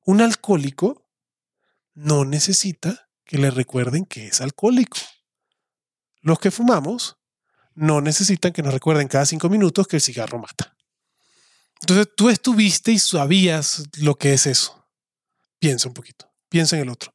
Un 0.05 0.21
alcohólico 0.21 1.09
no 1.93 2.25
necesita 2.25 3.09
que 3.23 3.37
le 3.37 3.49
recuerden 3.49 4.05
que 4.05 4.27
es 4.27 4.41
alcohólico. 4.41 4.97
Los 6.21 6.39
que 6.39 6.51
fumamos 6.51 7.17
no 7.73 8.01
necesitan 8.01 8.51
que 8.51 8.61
nos 8.61 8.73
recuerden 8.73 9.07
cada 9.07 9.25
cinco 9.25 9.49
minutos 9.49 9.87
que 9.87 9.97
el 9.97 10.01
cigarro 10.01 10.39
mata. 10.39 10.75
Entonces 11.81 12.07
tú 12.15 12.29
estuviste 12.29 12.91
y 12.91 12.99
sabías 12.99 13.83
lo 13.97 14.15
que 14.15 14.33
es 14.33 14.47
eso. 14.47 14.87
Piensa 15.59 15.87
un 15.87 15.93
poquito, 15.93 16.31
piensa 16.55 16.77
en 16.77 16.83
el 16.83 16.89
otro. 16.89 17.13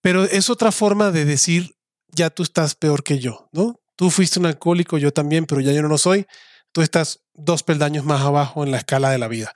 Pero 0.00 0.24
es 0.24 0.50
otra 0.50 0.72
forma 0.72 1.12
de 1.12 1.24
decir, 1.24 1.76
ya 2.08 2.30
tú 2.30 2.42
estás 2.42 2.74
peor 2.74 3.04
que 3.04 3.20
yo, 3.20 3.48
¿no? 3.52 3.78
Tú 3.94 4.10
fuiste 4.10 4.40
un 4.40 4.46
alcohólico, 4.46 4.98
yo 4.98 5.12
también, 5.12 5.46
pero 5.46 5.60
ya 5.60 5.70
yo 5.70 5.82
no 5.82 5.88
lo 5.88 5.98
soy. 5.98 6.26
Tú 6.72 6.82
estás 6.82 7.20
dos 7.32 7.62
peldaños 7.62 8.04
más 8.04 8.22
abajo 8.22 8.64
en 8.64 8.72
la 8.72 8.78
escala 8.78 9.10
de 9.10 9.18
la 9.18 9.28
vida. 9.28 9.52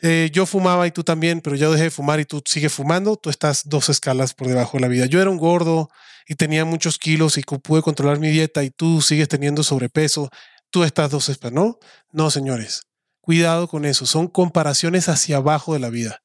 Eh, 0.00 0.30
yo 0.32 0.46
fumaba 0.46 0.86
y 0.86 0.92
tú 0.92 1.02
también, 1.02 1.40
pero 1.40 1.56
ya 1.56 1.68
dejé 1.70 1.84
de 1.84 1.90
fumar 1.90 2.20
y 2.20 2.24
tú 2.24 2.40
sigues 2.46 2.72
fumando, 2.72 3.16
tú 3.16 3.30
estás 3.30 3.62
dos 3.64 3.88
escalas 3.88 4.32
por 4.32 4.46
debajo 4.46 4.76
de 4.76 4.82
la 4.82 4.88
vida. 4.88 5.06
Yo 5.06 5.20
era 5.20 5.28
un 5.28 5.38
gordo 5.38 5.90
y 6.28 6.36
tenía 6.36 6.64
muchos 6.64 6.98
kilos 6.98 7.38
y 7.38 7.42
pude 7.42 7.82
controlar 7.82 8.20
mi 8.20 8.30
dieta 8.30 8.62
y 8.62 8.70
tú 8.70 9.02
sigues 9.02 9.26
teniendo 9.26 9.64
sobrepeso, 9.64 10.30
tú 10.70 10.84
estás 10.84 11.10
dos 11.10 11.28
escalas, 11.28 11.54
¿no? 11.54 11.78
No, 12.12 12.30
señores. 12.30 12.82
Cuidado 13.20 13.66
con 13.66 13.86
eso, 13.86 14.06
son 14.06 14.28
comparaciones 14.28 15.08
hacia 15.08 15.38
abajo 15.38 15.74
de 15.74 15.80
la 15.80 15.90
vida. 15.90 16.22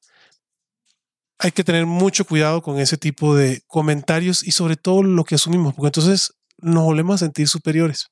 Hay 1.38 1.52
que 1.52 1.64
tener 1.64 1.86
mucho 1.86 2.24
cuidado 2.24 2.62
con 2.62 2.78
ese 2.78 2.96
tipo 2.96 3.36
de 3.36 3.62
comentarios 3.66 4.42
y 4.42 4.52
sobre 4.52 4.76
todo 4.76 5.02
lo 5.02 5.24
que 5.24 5.36
asumimos, 5.36 5.74
porque 5.74 5.88
entonces 5.88 6.34
nos 6.58 6.84
volvemos 6.84 7.16
a 7.16 7.26
sentir 7.26 7.48
superiores. 7.48 8.08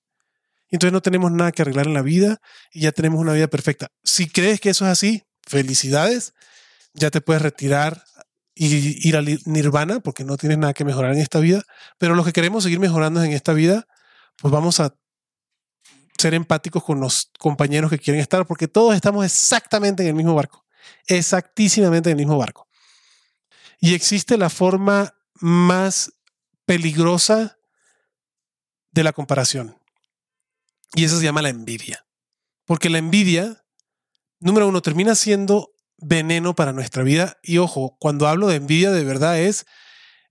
Y 0.71 0.77
entonces 0.77 0.93
no 0.93 1.03
tenemos 1.03 1.31
nada 1.33 1.53
que 1.53 1.63
arreglar 1.63 1.87
en 1.87 1.95
la 1.95 2.03
vida 2.03 2.41
y 2.73 2.83
ya 2.83 2.93
tenemos 2.93 3.21
una 3.21 3.33
vida 3.33 3.49
perfecta. 3.49 3.89
Si 4.05 4.29
crees 4.29 4.61
que 4.61 4.71
eso 4.71 4.85
es 4.85 4.93
así, 4.93 5.23
felicidades, 5.43 6.35
ya 6.95 7.11
te 7.11 7.21
puedes 7.21 7.43
retirar 7.43 8.05
y 8.55 9.07
ir 9.07 9.17
al 9.17 9.39
nirvana 9.45 10.01
porque 10.01 10.25
no 10.25 10.37
tienes 10.37 10.59
nada 10.59 10.73
que 10.73 10.85
mejorar 10.85 11.13
en 11.13 11.21
esta 11.21 11.41
vida. 11.41 11.63
Pero 11.99 12.15
los 12.15 12.25
que 12.25 12.33
queremos 12.33 12.65
seguir 12.65 12.81
mejorando 12.81 13.23
en 13.23 13.33
esta 13.33 13.53
vida, 13.53 13.87
pues 14.41 14.51
vamos 14.51 14.81
a 14.81 14.95
ser 16.19 16.35
empáticos 16.35 16.83
con 16.83 17.01
los 17.01 17.31
compañeros 17.39 17.91
que 17.91 17.99
quieren 17.99 18.21
estar, 18.21 18.47
porque 18.47 18.69
todos 18.69 18.95
estamos 18.95 19.25
exactamente 19.25 20.03
en 20.03 20.09
el 20.09 20.15
mismo 20.15 20.35
barco, 20.35 20.65
exactísimamente 21.07 22.11
en 22.11 22.19
el 22.19 22.25
mismo 22.25 22.39
barco. 22.39 22.66
Y 23.81 23.95
existe 23.95 24.37
la 24.37 24.51
forma 24.51 25.15
más 25.35 26.13
peligrosa 26.65 27.59
de 28.91 29.05
la 29.05 29.13
comparación. 29.13 29.79
Y 30.95 31.05
eso 31.05 31.19
se 31.19 31.25
llama 31.25 31.43
la 31.43 31.51
envidia. 31.51 32.07
Porque 32.65 32.91
la 32.91 32.99
envidia, 32.99 33.65
número 34.41 34.69
uno, 34.69 34.83
termina 34.83 35.15
siendo 35.15 35.73
veneno 35.99 36.55
para 36.55 36.73
nuestra 36.73 37.03
vida. 37.03 37.39
Y 37.43 37.59
ojo, 37.59 37.97
cuando 38.01 38.27
hablo 38.27 38.49
de 38.49 38.57
envidia 38.57 38.91
de 38.91 39.05
verdad 39.05 39.39
es 39.39 39.67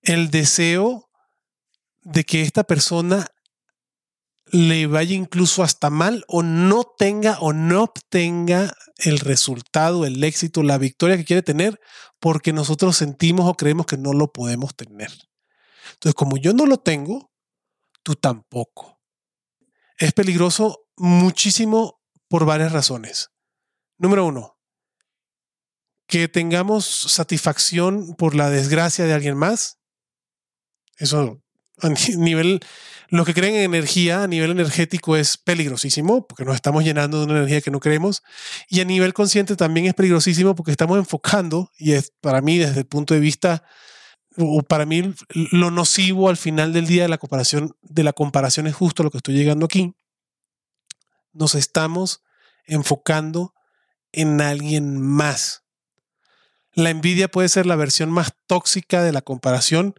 el 0.02 0.30
deseo 0.30 1.10
de 2.02 2.24
que 2.24 2.42
esta 2.42 2.64
persona 2.64 3.28
le 4.52 4.88
vaya 4.88 5.16
incluso 5.16 5.64
hasta 5.64 5.90
mal 5.90 6.24
o 6.28 6.44
no 6.44 6.84
tenga 6.84 7.40
o 7.40 7.54
no 7.54 7.84
obtenga 7.84 8.74
el 8.98 9.20
resultado, 9.20 10.06
el 10.06 10.24
éxito, 10.24 10.64
la 10.64 10.78
victoria 10.78 11.18
que 11.18 11.26
quiere 11.26 11.42
tener 11.42 11.80
porque 12.20 12.54
nosotros 12.54 12.96
sentimos 12.96 13.48
o 13.48 13.56
creemos 13.56 13.86
que 13.86 13.98
no 13.98 14.14
lo 14.14 14.32
podemos 14.32 14.76
tener. 14.76 15.12
Entonces, 15.94 16.16
como 16.16 16.38
yo 16.38 16.54
no 16.54 16.66
lo 16.66 16.78
tengo, 16.78 17.32
tú 18.04 18.16
tampoco. 18.16 19.00
Es 19.98 20.14
peligroso 20.14 20.88
muchísimo 20.96 22.02
por 22.28 22.46
varias 22.46 22.72
razones. 22.72 23.32
Número 23.98 24.26
uno, 24.26 24.60
que 26.08 26.28
tengamos 26.28 26.86
satisfacción 26.86 28.16
por 28.16 28.36
la 28.36 28.50
desgracia 28.50 29.06
de 29.06 29.14
alguien 29.14 29.38
más. 29.38 29.80
Eso 30.98 31.42
a 31.82 31.90
nivel 32.18 32.62
lo 33.10 33.24
que 33.24 33.34
creen 33.34 33.56
en 33.56 33.62
energía 33.62 34.24
a 34.24 34.28
nivel 34.28 34.52
energético 34.52 35.16
es 35.16 35.38
peligrosísimo 35.38 36.28
porque 36.28 36.44
nos 36.44 36.56
estamos 36.56 36.84
llenando 36.84 37.20
de 37.20 37.26
una 37.26 37.38
energía 37.38 37.62
que 37.62 37.72
no 37.72 37.80
queremos. 37.80 38.24
Y 38.68 38.82
a 38.82 38.86
nivel 38.86 39.14
consciente 39.14 39.56
también 39.56 39.86
es 39.86 39.94
peligrosísimo 39.94 40.56
porque 40.56 40.72
estamos 40.72 40.98
enfocando, 40.98 41.72
y 41.78 41.94
es 41.94 42.14
para 42.22 42.42
mí 42.42 42.58
desde 42.58 42.80
el 42.80 42.86
punto 42.86 43.14
de 43.14 43.20
vista, 43.20 43.64
o 44.38 44.64
para 44.64 44.86
mí 44.86 45.14
lo 45.52 45.72
nocivo 45.72 46.30
al 46.30 46.38
final 46.38 46.74
del 46.74 46.88
día 46.88 47.04
de 47.04 47.10
la 47.10 47.18
comparación, 47.18 47.76
de 47.82 48.04
la 48.04 48.14
comparación 48.14 48.68
es 48.68 48.76
justo 48.76 49.04
lo 49.04 49.12
que 49.12 49.18
estoy 49.18 49.36
llegando 49.36 49.66
aquí. 49.66 49.94
Nos 51.32 51.56
estamos 51.56 52.24
enfocando 52.66 53.54
en 54.12 54.42
alguien 54.42 55.00
más. 55.00 55.64
La 56.74 56.90
envidia 56.90 57.30
puede 57.30 57.50
ser 57.50 57.66
la 57.66 57.76
versión 57.76 58.10
más 58.10 58.34
tóxica 58.48 59.04
de 59.04 59.14
la 59.14 59.22
comparación, 59.22 59.96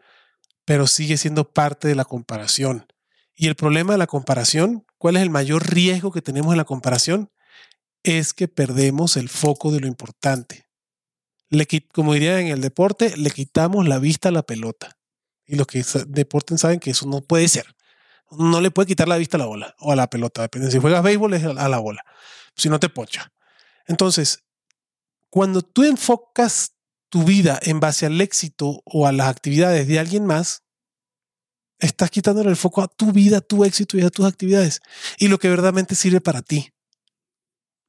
pero 0.67 0.87
sigue 0.87 1.17
siendo 1.17 1.51
parte 1.51 1.89
de 1.89 1.95
la 1.95 2.05
comparación. 2.05 2.87
Y 3.35 3.49
el 3.49 3.55
problema 3.55 3.93
de 3.93 3.99
la 3.99 4.07
comparación 4.07 4.87
¿Cuál 4.99 5.17
es 5.17 5.23
el 5.23 5.31
mayor 5.31 5.73
riesgo 5.73 6.11
que 6.11 6.23
tenemos 6.23 6.53
en 6.53 6.59
la 6.59 6.65
comparación? 6.65 7.31
Es 8.03 8.33
que 8.33 8.49
perdemos 8.49 9.17
el 9.17 9.29
foco 9.29 9.71
de 9.71 9.81
lo 9.81 9.87
importante. 9.87 10.67
Le, 11.49 11.67
como 11.93 12.15
diría 12.15 12.41
en 12.41 12.49
el 12.49 12.61
deporte, 12.61 13.17
le 13.17 13.31
quitamos 13.31 13.87
la 13.87 13.99
vista 13.99 14.31
a 14.31 14.33
la 14.33 14.43
pelota. 14.43 14.99
Y 15.45 15.57
los 15.57 15.67
que 15.67 15.85
deporten 16.09 16.59
saben 16.59 16.81
que 16.81 16.91
eso 16.91 17.07
no 17.07 17.21
puede 17.21 17.49
ser. 17.49 17.77
No 18.31 18.61
le 18.61 18.71
puede 18.71 18.89
quitar 18.89 19.07
la 19.07 19.17
vista 19.17 19.37
a 19.37 19.39
la 19.39 19.47
bola 19.47 19.77
o 19.79 19.93
a 19.93 19.97
la 19.97 20.09
pelota. 20.09 20.43
Depende. 20.43 20.71
Si 20.71 20.79
juegas 20.79 21.03
béisbol 21.03 21.35
es 21.35 21.45
a 21.45 21.69
la 21.69 21.79
bola. 21.79 22.05
Si 22.57 22.69
no 22.69 22.81
te 22.81 22.89
pocha. 22.89 23.33
Entonces, 23.87 24.45
cuando 25.31 25.63
tú 25.63 25.85
enfocas 25.85 26.73
tu 27.17 27.25
vida 27.25 27.59
en 27.63 27.81
base 27.81 28.05
al 28.05 28.21
éxito 28.21 28.83
o 28.85 29.07
a 29.07 29.13
las 29.13 29.29
actividades 29.29 29.89
de 29.89 29.99
alguien 29.99 30.27
más, 30.27 30.65
estás 31.79 32.11
quitándole 32.11 32.51
el 32.51 32.57
foco 32.57 32.83
a 32.83 32.89
tu 32.89 33.11
vida, 33.11 33.39
a 33.39 33.41
tu 33.41 33.65
éxito 33.65 33.97
y 33.97 34.03
a 34.03 34.11
tus 34.11 34.27
actividades 34.27 34.83
y 35.17 35.29
lo 35.29 35.39
que 35.39 35.49
verdaderamente 35.49 35.95
sirve 35.95 36.21
para 36.21 36.43
ti. 36.43 36.75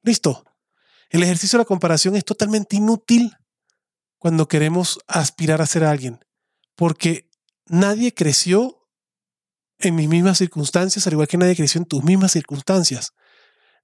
Listo. 0.02 0.46
El 1.10 1.22
ejercicio 1.22 1.58
de 1.58 1.64
la 1.64 1.66
comparación 1.66 2.16
es 2.16 2.24
totalmente 2.24 2.76
inútil 2.76 3.36
cuando 4.16 4.48
queremos 4.48 4.98
aspirar 5.06 5.60
a 5.60 5.66
ser 5.66 5.84
alguien, 5.84 6.24
porque 6.74 7.28
nadie 7.66 8.14
creció 8.14 8.88
en 9.78 9.94
mis 9.94 10.08
mismas 10.08 10.38
circunstancias, 10.38 11.06
al 11.06 11.12
igual 11.12 11.28
que 11.28 11.36
nadie 11.36 11.54
creció 11.54 11.82
en 11.82 11.86
tus 11.86 12.02
mismas 12.02 12.32
circunstancias. 12.32 13.12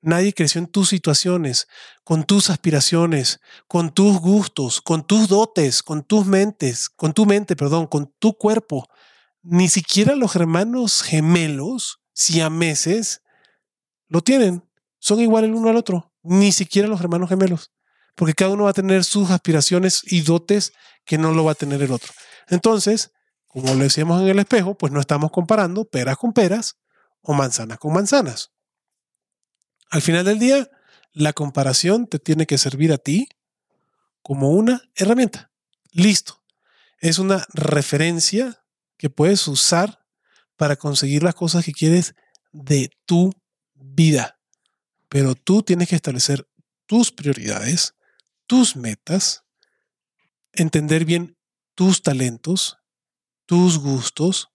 Nadie 0.04 0.34
creció 0.34 0.58
en 0.58 0.66
tus 0.66 0.90
situaciones, 0.90 1.66
con 2.04 2.24
tus 2.24 2.50
aspiraciones, 2.50 3.40
con 3.66 3.90
tus 3.90 4.18
gustos, 4.18 4.82
con 4.82 5.06
tus 5.06 5.28
dotes, 5.28 5.82
con 5.82 6.02
tus 6.02 6.26
mentes, 6.26 6.90
con 6.90 7.14
tu 7.14 7.24
mente, 7.24 7.56
perdón, 7.56 7.86
con 7.86 8.12
tu 8.18 8.34
cuerpo. 8.36 8.86
Ni 9.42 9.70
siquiera 9.70 10.14
los 10.14 10.36
hermanos 10.36 11.00
gemelos, 11.00 12.00
si 12.12 12.42
a 12.42 12.50
meses, 12.50 13.22
lo 14.08 14.20
tienen. 14.20 14.68
Son 14.98 15.20
iguales 15.20 15.48
el 15.48 15.56
uno 15.56 15.70
al 15.70 15.76
otro. 15.76 16.12
Ni 16.22 16.52
siquiera 16.52 16.86
los 16.86 17.00
hermanos 17.00 17.30
gemelos. 17.30 17.72
Porque 18.14 18.34
cada 18.34 18.50
uno 18.50 18.64
va 18.64 18.70
a 18.70 18.74
tener 18.74 19.04
sus 19.04 19.30
aspiraciones 19.30 20.02
y 20.04 20.20
dotes 20.20 20.74
que 21.06 21.16
no 21.16 21.32
lo 21.32 21.44
va 21.44 21.52
a 21.52 21.54
tener 21.56 21.82
el 21.82 21.92
otro. 21.92 22.12
Entonces, 22.48 23.10
como 23.46 23.72
lo 23.72 23.84
decíamos 23.84 24.20
en 24.20 24.28
el 24.28 24.38
espejo, 24.38 24.76
pues 24.76 24.92
no 24.92 25.00
estamos 25.00 25.30
comparando 25.30 25.86
peras 25.86 26.18
con 26.18 26.34
peras 26.34 26.76
o 27.22 27.32
manzanas 27.32 27.78
con 27.78 27.94
manzanas. 27.94 28.53
Al 29.90 30.02
final 30.02 30.24
del 30.24 30.38
día, 30.38 30.70
la 31.12 31.32
comparación 31.32 32.06
te 32.06 32.18
tiene 32.18 32.46
que 32.46 32.58
servir 32.58 32.92
a 32.92 32.98
ti 32.98 33.28
como 34.22 34.50
una 34.50 34.82
herramienta. 34.94 35.52
Listo. 35.92 36.42
Es 36.98 37.18
una 37.18 37.46
referencia 37.52 38.64
que 38.96 39.10
puedes 39.10 39.46
usar 39.46 40.04
para 40.56 40.76
conseguir 40.76 41.22
las 41.22 41.34
cosas 41.34 41.64
que 41.64 41.72
quieres 41.72 42.14
de 42.52 42.90
tu 43.04 43.32
vida. 43.74 44.40
Pero 45.08 45.34
tú 45.34 45.62
tienes 45.62 45.88
que 45.88 45.96
establecer 45.96 46.48
tus 46.86 47.12
prioridades, 47.12 47.94
tus 48.46 48.76
metas, 48.76 49.44
entender 50.52 51.04
bien 51.04 51.36
tus 51.74 52.02
talentos, 52.02 52.78
tus 53.46 53.78
gustos, 53.78 54.48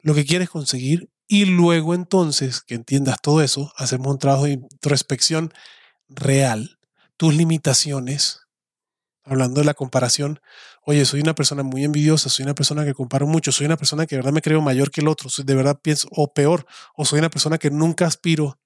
lo 0.00 0.14
que 0.14 0.24
quieres 0.24 0.50
conseguir 0.50 1.10
y 1.26 1.46
luego 1.46 1.94
entonces 1.94 2.60
que 2.60 2.74
entiendas 2.74 3.16
todo 3.22 3.42
eso, 3.42 3.72
hacemos 3.76 4.08
un 4.08 4.18
trabajo 4.18 4.44
de 4.44 4.52
introspección 4.52 5.52
real, 6.08 6.78
tus 7.16 7.34
limitaciones, 7.34 8.40
hablando 9.24 9.60
de 9.60 9.66
la 9.66 9.74
comparación, 9.74 10.40
oye, 10.82 11.04
soy 11.04 11.20
una 11.20 11.34
persona 11.34 11.62
muy 11.62 11.84
envidiosa, 11.84 12.28
soy 12.28 12.44
una 12.44 12.54
persona 12.54 12.84
que 12.84 12.94
comparo 12.94 13.26
mucho, 13.26 13.52
soy 13.52 13.66
una 13.66 13.76
persona 13.76 14.06
que 14.06 14.16
de 14.16 14.20
verdad 14.20 14.32
me 14.32 14.42
creo 14.42 14.60
mayor 14.60 14.90
que 14.90 15.00
el 15.00 15.08
otro, 15.08 15.30
de 15.42 15.54
verdad 15.54 15.80
pienso, 15.82 16.08
o 16.10 16.32
peor, 16.32 16.66
o 16.94 17.04
soy 17.04 17.20
una 17.20 17.30
persona 17.30 17.58
que 17.58 17.70
nunca 17.70 18.06
aspiro 18.06 18.58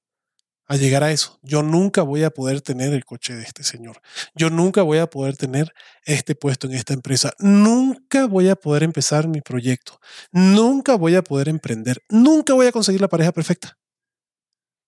a 0.69 0.77
llegar 0.77 1.03
a 1.03 1.11
eso. 1.11 1.41
Yo 1.43 1.63
nunca 1.63 2.03
voy 2.03 2.23
a 2.23 2.31
poder 2.31 2.61
tener 2.61 2.93
el 2.93 3.07
coche 3.07 3.35
de 3.35 3.43
este 3.43 3.65
señor. 3.65 4.01
Yo 4.35 4.51
nunca 4.51 4.83
voy 4.83 4.99
a 4.99 5.09
poder 5.09 5.37
tener 5.37 5.73
este 6.05 6.35
puesto 6.35 6.67
en 6.67 6.75
esta 6.75 6.93
empresa. 6.93 7.33
Nunca 7.39 8.27
voy 8.27 8.51
a 8.51 8.55
poder 8.55 8.83
empezar 8.83 9.29
mi 9.29 9.41
proyecto. 9.41 9.99
Nunca 10.31 10.95
voy 10.97 11.17
a 11.17 11.23
poder 11.23 11.49
emprender. 11.49 12.03
Nunca 12.11 12.53
voy 12.53 12.67
a 12.67 12.73
conseguir 12.73 13.01
la 13.01 13.09
pareja 13.09 13.33
perfecta. 13.33 13.79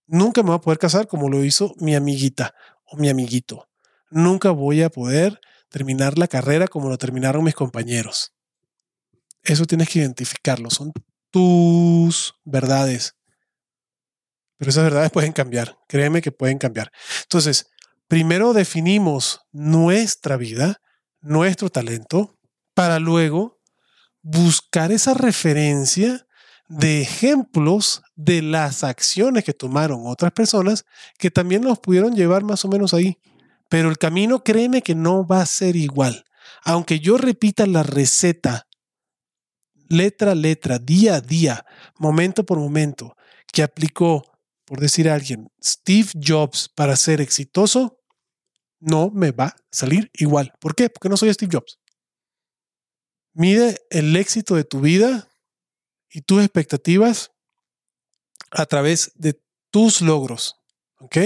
Nunca 0.07 0.43
me 0.43 0.49
voy 0.49 0.57
a 0.57 0.61
poder 0.61 0.79
casar 0.79 1.09
como 1.09 1.31
lo 1.31 1.43
hizo 1.43 1.75
mi 1.79 1.95
amiguita 1.95 2.55
o 2.85 2.99
mi 2.99 3.09
amiguito. 3.09 3.69
Nunca 4.11 4.51
voy 4.51 4.83
a 4.83 4.91
poder 4.91 5.41
terminar 5.71 6.19
la 6.19 6.29
carrera 6.29 6.69
como 6.69 6.91
lo 6.91 6.99
terminaron 6.99 7.43
mis 7.43 7.55
compañeros. 7.55 8.35
Eso 9.43 9.65
tienes 9.65 9.89
que 9.89 10.01
identificarlo. 10.01 10.69
Son 10.69 10.93
tus 11.31 12.35
verdades 12.45 13.15
pero 14.61 14.73
esas 14.73 14.85
verdades 14.85 15.11
pueden 15.11 15.33
cambiar, 15.33 15.79
créeme 15.89 16.21
que 16.21 16.33
pueden 16.33 16.59
cambiar. 16.59 16.93
Entonces, 17.23 17.71
primero 18.09 18.53
definimos 18.53 19.41
nuestra 19.53 20.37
vida, 20.37 20.83
nuestro 21.23 21.71
talento, 21.71 22.37
para 22.75 22.99
luego 22.99 23.59
buscar 24.21 24.93
esa 24.93 25.15
referencia 25.15 26.27
de 26.69 27.01
ejemplos 27.01 28.03
de 28.17 28.43
las 28.43 28.85
acciones 28.85 29.45
que 29.45 29.55
tomaron 29.55 30.03
otras 30.05 30.33
personas 30.33 30.85
que 31.17 31.31
también 31.31 31.63
nos 31.63 31.79
pudieron 31.79 32.15
llevar 32.15 32.45
más 32.45 32.63
o 32.67 32.69
menos 32.69 32.93
ahí. 32.93 33.17
Pero 33.71 33.89
el 33.89 33.97
camino, 33.97 34.45
créeme 34.45 34.83
que 34.83 34.95
no 34.95 35.27
va 35.27 35.41
a 35.41 35.47
ser 35.47 35.75
igual. 35.75 36.27
Aunque 36.65 37.01
yo 37.01 37.17
repita 37.17 37.65
la 37.65 37.83
receta 37.83 38.67
letra 39.89 40.33
a 40.33 40.35
letra, 40.35 40.79
día 40.79 41.15
a 41.15 41.21
día, 41.23 41.65
momento 41.97 42.45
por 42.45 42.59
momento, 42.59 43.17
que 43.51 43.63
aplicó 43.63 44.30
por 44.71 44.79
decir 44.79 45.09
a 45.09 45.15
alguien, 45.15 45.51
Steve 45.61 46.11
Jobs 46.15 46.69
para 46.69 46.95
ser 46.95 47.21
exitoso, 47.21 47.99
no 48.79 49.11
me 49.11 49.33
va 49.33 49.47
a 49.47 49.57
salir 49.73 50.13
igual. 50.15 50.55
¿Por 50.61 50.77
qué? 50.77 50.89
Porque 50.89 51.09
no 51.09 51.17
soy 51.17 51.35
Steve 51.35 51.51
Jobs. 51.53 51.81
Mide 53.33 53.85
el 53.91 54.15
éxito 54.15 54.55
de 54.55 54.63
tu 54.63 54.81
vida 54.81 55.29
y 56.09 56.21
tus 56.21 56.45
expectativas 56.45 57.33
a 58.53 58.65
través 58.65 59.11
de 59.17 59.43
tus 59.73 60.03
logros. 60.03 60.55
¿Ok? 61.01 61.17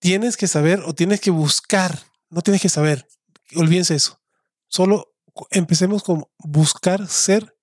Tienes 0.00 0.36
que 0.36 0.48
saber 0.48 0.80
o 0.80 0.94
tienes 0.94 1.22
que 1.22 1.30
buscar, 1.30 1.98
no 2.28 2.42
tienes 2.42 2.60
que 2.60 2.68
saber, 2.68 3.08
olvídense 3.56 3.94
eso. 3.94 4.20
Solo 4.68 5.14
empecemos 5.50 6.02
con 6.02 6.26
buscar 6.40 7.08
ser 7.08 7.56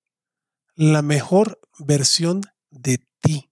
la 0.74 1.04
mejor 1.04 1.62
versión 1.78 2.42
de 2.72 3.08
ti 3.20 3.51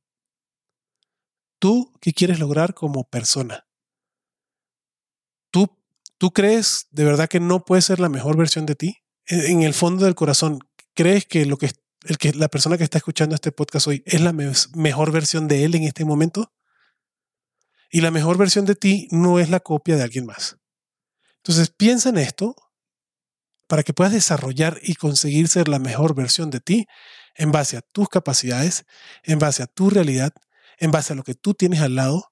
tú 1.59 1.93
qué 2.01 2.13
quieres 2.13 2.39
lograr 2.39 2.73
como 2.73 3.03
persona. 3.03 3.67
¿Tú, 5.51 5.77
¿Tú 6.17 6.31
crees 6.31 6.87
de 6.91 7.03
verdad 7.03 7.29
que 7.29 7.39
no 7.39 7.65
puedes 7.65 7.85
ser 7.85 7.99
la 7.99 8.09
mejor 8.09 8.37
versión 8.37 8.65
de 8.65 8.75
ti? 8.75 8.97
En, 9.27 9.61
el 9.61 9.73
fondo 9.73 10.05
del 10.05 10.15
corazón, 10.15 10.59
¿crees 10.95 11.25
que, 11.25 11.45
lo 11.45 11.57
que, 11.57 11.69
el 12.05 12.17
que 12.17 12.33
la 12.33 12.47
persona 12.47 12.77
que 12.77 12.83
está 12.83 12.97
escuchando 12.97 13.35
este 13.35 13.51
podcast 13.51 13.87
hoy 13.87 14.01
es 14.05 14.21
la 14.21 14.33
mejor 14.33 15.11
versión 15.11 15.47
de 15.47 15.65
él 15.65 15.75
en 15.75 15.83
este 15.83 16.05
momento? 16.05 16.51
Y 17.91 18.01
la 18.01 18.11
mejor 18.11 18.37
versión 18.37 18.65
de 18.65 18.75
ti 18.75 19.07
no 19.11 19.39
es 19.39 19.49
la 19.49 19.59
copia 19.59 19.97
de 19.97 20.03
alguien 20.03 20.25
más. 20.25 20.57
Entonces 21.37 21.69
piensa 21.69 22.09
en 22.09 22.17
esto 22.17 22.55
para 23.67 23.83
que 23.83 23.93
puedas 23.93 24.13
desarrollar 24.13 24.79
y 24.81 24.95
conseguir 24.95 25.47
ser 25.47 25.67
la 25.67 25.79
mejor 25.79 26.15
versión 26.15 26.49
de 26.49 26.59
ti 26.59 26.87
en 27.35 27.51
base 27.51 27.77
a 27.77 27.81
tus 27.81 28.09
capacidades, 28.09 28.85
en 29.23 29.39
base 29.39 29.63
a 29.63 29.67
tu 29.67 29.89
realidad 29.89 30.33
en 30.79 30.91
base 30.91 31.13
a 31.13 31.15
lo 31.15 31.23
que 31.23 31.35
tú 31.35 31.53
tienes 31.53 31.81
al 31.81 31.95
lado, 31.95 32.31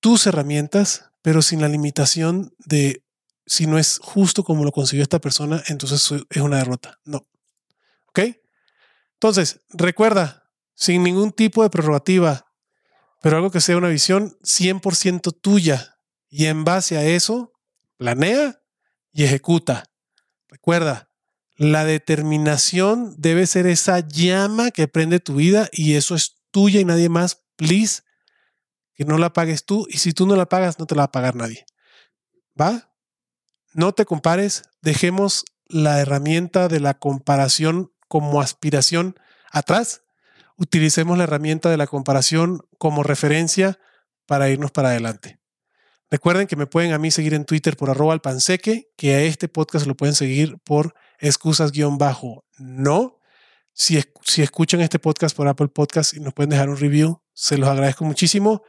tus 0.00 0.26
herramientas, 0.26 1.10
pero 1.22 1.42
sin 1.42 1.60
la 1.60 1.68
limitación 1.68 2.54
de 2.58 3.04
si 3.46 3.66
no 3.66 3.78
es 3.78 3.98
justo 4.02 4.44
como 4.44 4.64
lo 4.64 4.72
consiguió 4.72 5.02
esta 5.02 5.20
persona, 5.20 5.62
entonces 5.66 6.12
es 6.30 6.40
una 6.40 6.58
derrota. 6.58 6.98
No. 7.04 7.26
¿Ok? 8.06 8.20
Entonces, 9.14 9.60
recuerda, 9.70 10.50
sin 10.74 11.02
ningún 11.02 11.32
tipo 11.32 11.62
de 11.62 11.70
prerrogativa, 11.70 12.46
pero 13.20 13.36
algo 13.36 13.50
que 13.50 13.60
sea 13.60 13.76
una 13.76 13.88
visión 13.88 14.38
100% 14.42 15.38
tuya. 15.40 15.98
Y 16.28 16.46
en 16.46 16.64
base 16.64 16.96
a 16.96 17.04
eso, 17.04 17.52
planea 17.96 18.62
y 19.12 19.24
ejecuta. 19.24 19.84
Recuerda, 20.48 21.10
la 21.56 21.84
determinación 21.84 23.14
debe 23.18 23.46
ser 23.46 23.66
esa 23.66 24.00
llama 24.00 24.70
que 24.70 24.88
prende 24.88 25.20
tu 25.20 25.34
vida 25.34 25.68
y 25.72 25.96
eso 25.96 26.14
es 26.14 26.39
tuya 26.50 26.80
y 26.80 26.84
nadie 26.84 27.08
más, 27.08 27.42
please, 27.56 28.02
que 28.94 29.04
no 29.04 29.18
la 29.18 29.32
pagues 29.32 29.64
tú. 29.64 29.86
Y 29.88 29.98
si 29.98 30.12
tú 30.12 30.26
no 30.26 30.36
la 30.36 30.48
pagas, 30.48 30.78
no 30.78 30.86
te 30.86 30.94
la 30.94 31.02
va 31.02 31.06
a 31.06 31.12
pagar 31.12 31.36
nadie. 31.36 31.64
¿Va? 32.60 32.92
No 33.72 33.92
te 33.92 34.04
compares, 34.04 34.64
dejemos 34.82 35.44
la 35.68 36.00
herramienta 36.00 36.68
de 36.68 36.80
la 36.80 36.98
comparación 36.98 37.92
como 38.08 38.40
aspiración 38.40 39.14
atrás. 39.50 40.02
Utilicemos 40.56 41.16
la 41.16 41.24
herramienta 41.24 41.70
de 41.70 41.76
la 41.76 41.86
comparación 41.86 42.60
como 42.78 43.02
referencia 43.02 43.78
para 44.26 44.48
irnos 44.48 44.72
para 44.72 44.90
adelante. 44.90 45.38
Recuerden 46.10 46.48
que 46.48 46.56
me 46.56 46.66
pueden 46.66 46.92
a 46.92 46.98
mí 46.98 47.12
seguir 47.12 47.34
en 47.34 47.44
Twitter 47.44 47.76
por 47.76 47.88
arroba 47.88 48.12
alpanseque, 48.12 48.90
que 48.96 49.14
a 49.14 49.22
este 49.22 49.48
podcast 49.48 49.86
lo 49.86 49.96
pueden 49.96 50.16
seguir 50.16 50.58
por 50.64 50.94
excusas-no 51.20 53.19
Si, 53.72 54.02
escuchan 54.42 54.80
este 54.80 54.98
podcast 54.98 55.36
por 55.36 55.46
Apple 55.48 55.68
Podcast 55.68 56.14
y 56.14 56.20
nos 56.20 56.34
pueden 56.34 56.50
dejar 56.50 56.68
un 56.68 56.76
review, 56.76 57.22
se 57.32 57.58
los 57.58 57.68
agradezco 57.68 58.04
muchísimo. 58.04 58.62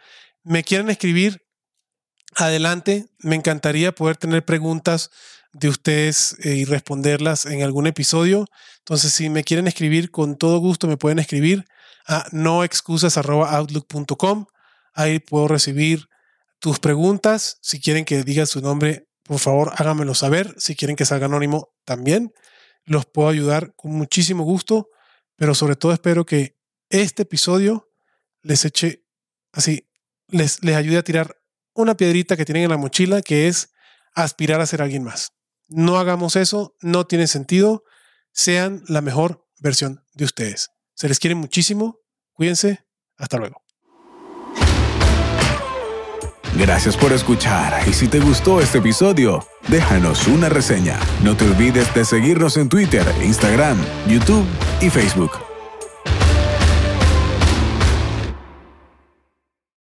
Me 0.44 0.64
quieren 0.64 0.90
escribir, 0.90 1.42
adelante. 2.36 3.08
Me 3.20 3.36
encantaría 3.36 3.94
poder 3.94 4.18
tener 4.18 4.44
preguntas 4.46 5.12
de 5.54 5.70
ustedes 5.70 6.36
eh, 6.44 6.56
y 6.56 6.66
responderlas 6.66 7.46
en 7.46 7.62
algún 7.64 7.88
episodio. 7.88 8.48
Entonces, 8.80 9.14
si 9.14 9.30
me 9.30 9.44
quieren 9.44 9.68
escribir, 9.68 10.12
con 10.12 10.38
todo 10.38 10.60
gusto 10.60 10.88
me 10.88 10.98
pueden 10.98 11.20
escribir 11.20 11.66
a 12.08 12.26
noexcusas.outlook.com. 12.32 14.46
Ahí 14.94 15.20
puedo 15.20 15.48
recibir 15.48 16.08
tus 16.60 16.80
preguntas. 16.80 17.58
Si 17.62 17.82
quieren 17.82 18.06
que 18.06 18.24
diga 18.24 18.46
su 18.46 18.62
nombre, 18.62 19.08
por 19.24 19.40
favor, 19.40 19.74
háganmelo 19.76 20.16
saber. 20.16 20.56
Si 20.58 20.76
quieren 20.76 20.96
que 20.96 21.04
salga 21.06 21.26
anónimo, 21.26 21.74
también 21.86 22.32
los 22.86 23.06
puedo 23.06 23.30
ayudar 23.30 23.76
con 23.76 23.91
muchísimo 23.91 24.44
gusto. 24.44 24.89
Pero 25.36 25.56
sobre 25.56 25.76
todo 25.76 25.94
espero 25.94 26.26
que 26.26 26.58
este 26.89 27.24
episodio 27.24 27.89
les 28.41 28.65
eche 28.65 29.06
así, 29.52 29.89
les, 30.28 30.63
les 30.63 30.76
ayude 30.76 30.98
a 30.98 31.04
tirar 31.04 31.41
una 31.74 31.96
piedrita 31.96 32.38
que 32.38 32.46
tienen 32.46 32.63
en 32.63 32.70
la 32.70 32.78
mochila, 32.78 33.22
que 33.22 33.48
es 33.48 33.72
aspirar 34.13 34.62
a 34.62 34.65
ser 34.65 34.82
alguien 34.82 35.04
más. 35.04 35.32
No 35.67 35.98
hagamos 35.98 36.36
eso, 36.36 36.76
no 36.82 37.08
tiene 37.08 37.28
sentido. 37.28 37.84
Sean 38.34 38.84
la 38.88 39.02
mejor 39.02 39.48
versión 39.60 40.04
de 40.13 40.26
ustedes. 40.26 40.70
Se 40.94 41.08
les 41.08 41.20
quiere 41.20 41.36
muchísimo. 41.36 42.00
Cuídense. 42.34 42.86
Hasta 43.17 43.38
luego. 43.38 43.61
Gracias 46.62 46.95
por 46.95 47.12
escuchar 47.12 47.82
y 47.88 47.93
si 47.93 48.08
te 48.08 48.19
gustó 48.19 48.62
este 48.62 48.78
episodio, 48.78 49.43
déjanos 49.67 50.28
una 50.28 50.47
reseña. 50.47 51.00
No 51.24 51.36
te 51.36 51.43
olvides 51.43 51.91
de 51.95 52.06
seguirnos 52.06 52.56
en 52.56 52.69
Twitter, 52.69 53.04
Instagram, 53.24 53.80
YouTube 54.08 54.45
y 54.80 54.91
Facebook. 54.91 55.51